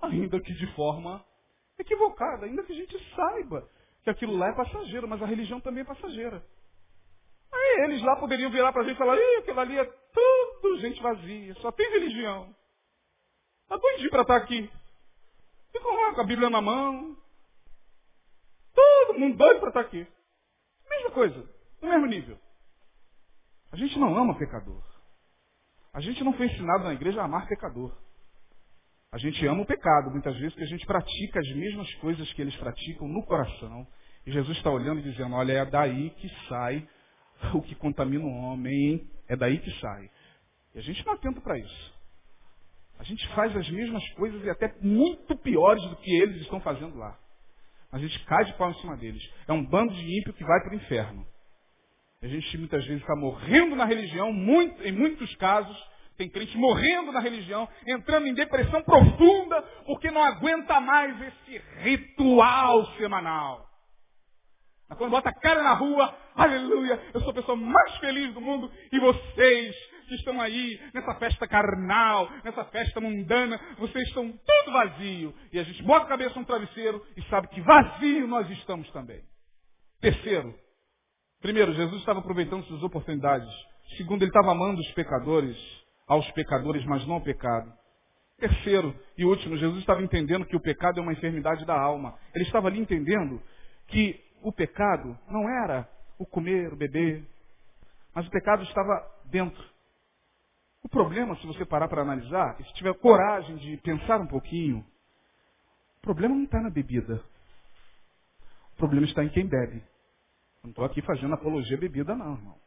[0.00, 1.24] Ainda que de forma
[1.78, 3.68] equivocada, ainda que a gente saiba
[4.02, 6.44] que aquilo lá é passageiro, mas a religião também é passageira.
[7.52, 10.80] Aí eles lá poderiam virar para a gente e falar, Ih, aquilo ali é tudo
[10.80, 12.54] gente vazia, só tem religião.
[13.62, 14.70] Está doidinho para estar tá aqui.
[15.70, 17.21] Ficam lá com a Bíblia na mão.
[19.06, 20.06] Todo mundo doido para estar aqui.
[20.88, 21.48] Mesma coisa,
[21.80, 22.38] no mesmo nível.
[23.70, 24.82] A gente não ama pecador.
[25.92, 27.96] A gente não foi ensinado na igreja a amar pecador.
[29.10, 32.40] A gente ama o pecado, muitas vezes, porque a gente pratica as mesmas coisas que
[32.40, 33.86] eles praticam no coração.
[34.26, 36.88] E Jesus está olhando e dizendo, olha, é daí que sai
[37.54, 40.10] o que contamina o homem é daí que sai.
[40.74, 41.94] E a gente não atenta para isso.
[42.98, 46.96] A gente faz as mesmas coisas e até muito piores do que eles estão fazendo
[46.96, 47.18] lá.
[47.92, 49.22] A gente cai de pau em cima deles.
[49.46, 51.26] É um bando de ímpio que vai para o inferno.
[52.22, 55.76] A gente muitas vezes está morrendo na religião, muito, em muitos casos,
[56.16, 62.86] tem crente morrendo na religião, entrando em depressão profunda, porque não aguenta mais esse ritual
[62.96, 63.68] semanal.
[64.96, 68.70] Quando bota a cara na rua, aleluia, eu sou a pessoa mais feliz do mundo
[68.92, 69.74] e vocês
[70.12, 75.34] que estão aí nessa festa carnal, nessa festa mundana, vocês estão tudo vazio.
[75.52, 79.22] E a gente bota a cabeça no travesseiro e sabe que vazio nós estamos também.
[80.00, 80.54] Terceiro,
[81.40, 83.48] primeiro, Jesus estava aproveitando suas oportunidades.
[83.96, 85.56] Segundo, ele estava amando os pecadores,
[86.06, 87.72] aos pecadores, mas não ao pecado.
[88.38, 92.18] Terceiro e último, Jesus estava entendendo que o pecado é uma enfermidade da alma.
[92.34, 93.40] Ele estava ali entendendo
[93.86, 95.88] que o pecado não era
[96.18, 97.24] o comer, o beber,
[98.14, 99.72] mas o pecado estava dentro.
[100.82, 104.84] O problema, se você parar para analisar, se tiver coragem de pensar um pouquinho,
[105.98, 107.22] o problema não está na bebida.
[108.74, 109.82] O problema está em quem bebe.
[110.62, 112.60] Não estou aqui fazendo apologia à bebida, não, irmão.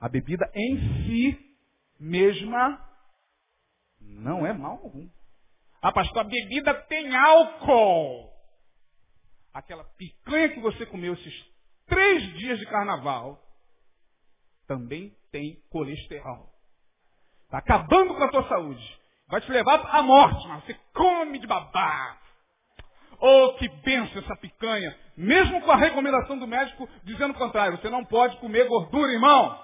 [0.00, 1.56] A bebida em si
[1.98, 2.84] mesma
[4.00, 5.08] não é mal algum.
[5.80, 8.32] Ah, pastor, a bebida tem álcool.
[9.52, 11.50] Aquela picanha que você comeu esses
[11.86, 13.42] três dias de carnaval
[14.66, 16.57] também tem colesterol.
[17.48, 18.98] Está acabando com a tua saúde.
[19.26, 22.18] Vai te levar à morte, mas você come de babá.
[23.18, 24.94] Oh, que benção essa picanha.
[25.16, 29.58] Mesmo com a recomendação do médico dizendo o contrário, você não pode comer gordura, irmão.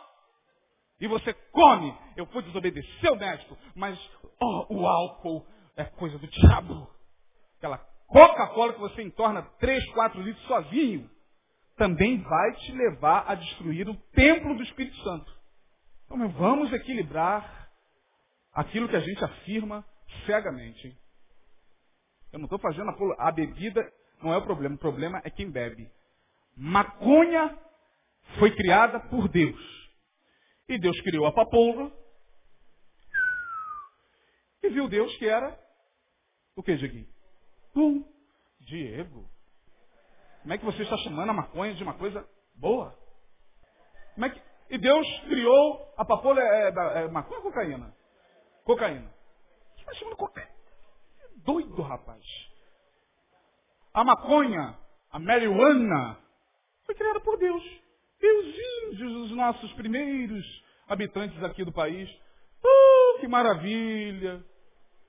[0.98, 1.94] E você come.
[2.16, 3.98] Eu fui desobedecer o médico, mas
[4.40, 6.88] oh, o álcool é coisa do diabo.
[7.58, 11.10] Aquela Coca-Cola que você entorna 3, 4 litros sozinho,
[11.76, 15.30] também vai te levar a destruir o templo do Espírito Santo.
[16.06, 17.63] Então, vamos equilibrar
[18.54, 19.84] aquilo que a gente afirma
[20.26, 20.96] cegamente.
[22.32, 23.92] Eu não estou fazendo a, a bebida,
[24.22, 24.74] não é o problema.
[24.74, 25.90] O problema é quem bebe.
[26.56, 27.58] Maconha
[28.38, 29.60] foi criada por Deus.
[30.68, 31.92] E Deus criou a papoula.
[34.62, 35.58] E viu Deus que era
[36.56, 37.08] o que, Dieguinho?
[37.74, 38.04] Um
[38.60, 39.28] Diego.
[40.42, 42.96] Como é que você está chamando a maconha de uma coisa boa?
[44.14, 44.40] Como é que...
[44.70, 47.94] E Deus criou a papoula é, é, é maconha ou cocaína?
[48.64, 49.12] Cocaína.
[49.74, 50.50] Você está chamando cocaína?
[51.44, 52.24] Doido, rapaz.
[53.92, 54.76] A maconha,
[55.12, 56.18] a marihuana,
[56.86, 57.62] foi criada por Deus.
[58.20, 60.44] E os índios, os nossos primeiros
[60.88, 64.42] habitantes aqui do país, uh, que maravilha!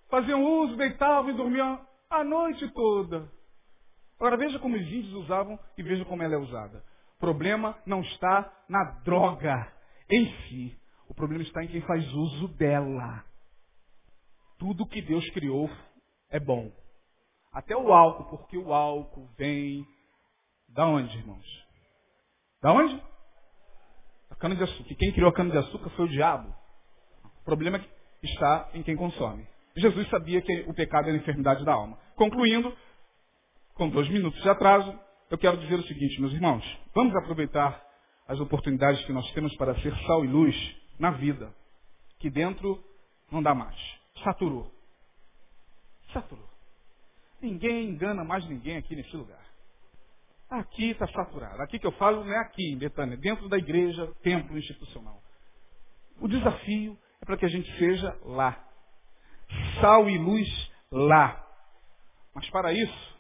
[0.10, 3.32] Faziam uso, deitavam e dormiam a noite toda.
[4.20, 6.84] Agora veja como os índios usavam e veja como ela é usada.
[7.18, 9.72] O problema não está na droga
[10.10, 10.78] em si.
[11.08, 13.24] O problema está em quem faz uso dela.
[14.58, 15.70] Tudo que Deus criou
[16.30, 16.72] é bom.
[17.52, 19.86] Até o álcool, porque o álcool vem
[20.70, 21.46] da onde, irmãos?
[22.62, 23.02] Da onde?
[24.30, 24.96] Da cana de açúcar.
[24.96, 26.54] quem criou a cana de açúcar foi o diabo.
[27.24, 27.84] O problema
[28.24, 29.48] está em quem consome.
[29.78, 31.98] Jesus sabia que o pecado era a enfermidade da alma.
[32.16, 32.76] Concluindo,
[33.74, 34.98] com dois minutos de atraso,
[35.30, 36.64] eu quero dizer o seguinte, meus irmãos.
[36.94, 37.84] Vamos aproveitar
[38.28, 40.56] as oportunidades que nós temos para ser sal e luz
[40.98, 41.54] na vida.
[42.20, 42.84] Que dentro
[43.32, 43.76] não dá mais.
[44.24, 44.72] Saturou.
[46.14, 46.50] Saturou.
[47.42, 49.44] Ninguém engana mais ninguém aqui nesse lugar.
[50.50, 51.62] Aqui está saturado.
[51.62, 55.22] Aqui que eu falo não é aqui em Betânia, dentro da igreja, templo institucional.
[56.20, 58.64] O desafio é para que a gente seja lá.
[59.82, 61.46] Sal e luz lá.
[62.34, 63.18] Mas para isso,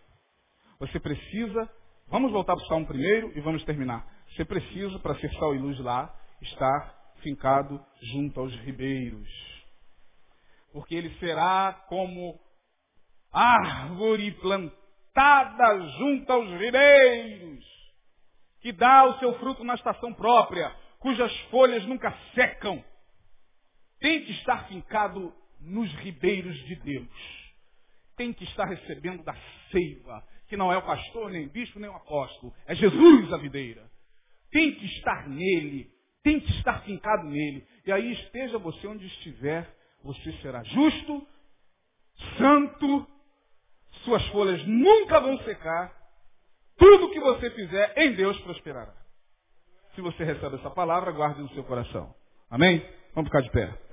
[0.80, 1.70] você precisa,
[2.08, 4.06] vamos voltar para o Salmo primeiro e vamos terminar.
[4.30, 7.84] Você precisa, para ser sal e luz lá, estar fincado
[8.14, 9.55] junto aos ribeiros.
[10.76, 12.38] Porque ele será como
[13.32, 17.66] árvore plantada junto aos ribeiros,
[18.60, 22.84] que dá o seu fruto na estação própria, cujas folhas nunca secam.
[24.02, 27.54] Tem que estar fincado nos ribeiros de Deus.
[28.18, 29.34] Tem que estar recebendo da
[29.72, 32.54] seiva, que não é o pastor, nem o bispo, nem o apóstolo.
[32.68, 33.90] É Jesus a videira.
[34.52, 35.90] Tem que estar nele.
[36.22, 37.66] Tem que estar fincado nele.
[37.86, 39.74] E aí esteja você onde estiver,
[40.06, 41.28] você será justo,
[42.38, 43.08] santo,
[44.04, 45.92] suas folhas nunca vão secar.
[46.78, 48.94] Tudo que você fizer em Deus prosperará.
[49.96, 52.14] Se você recebe essa palavra, guarde no seu coração.
[52.52, 52.88] Amém?
[53.16, 53.85] Vamos ficar de pé.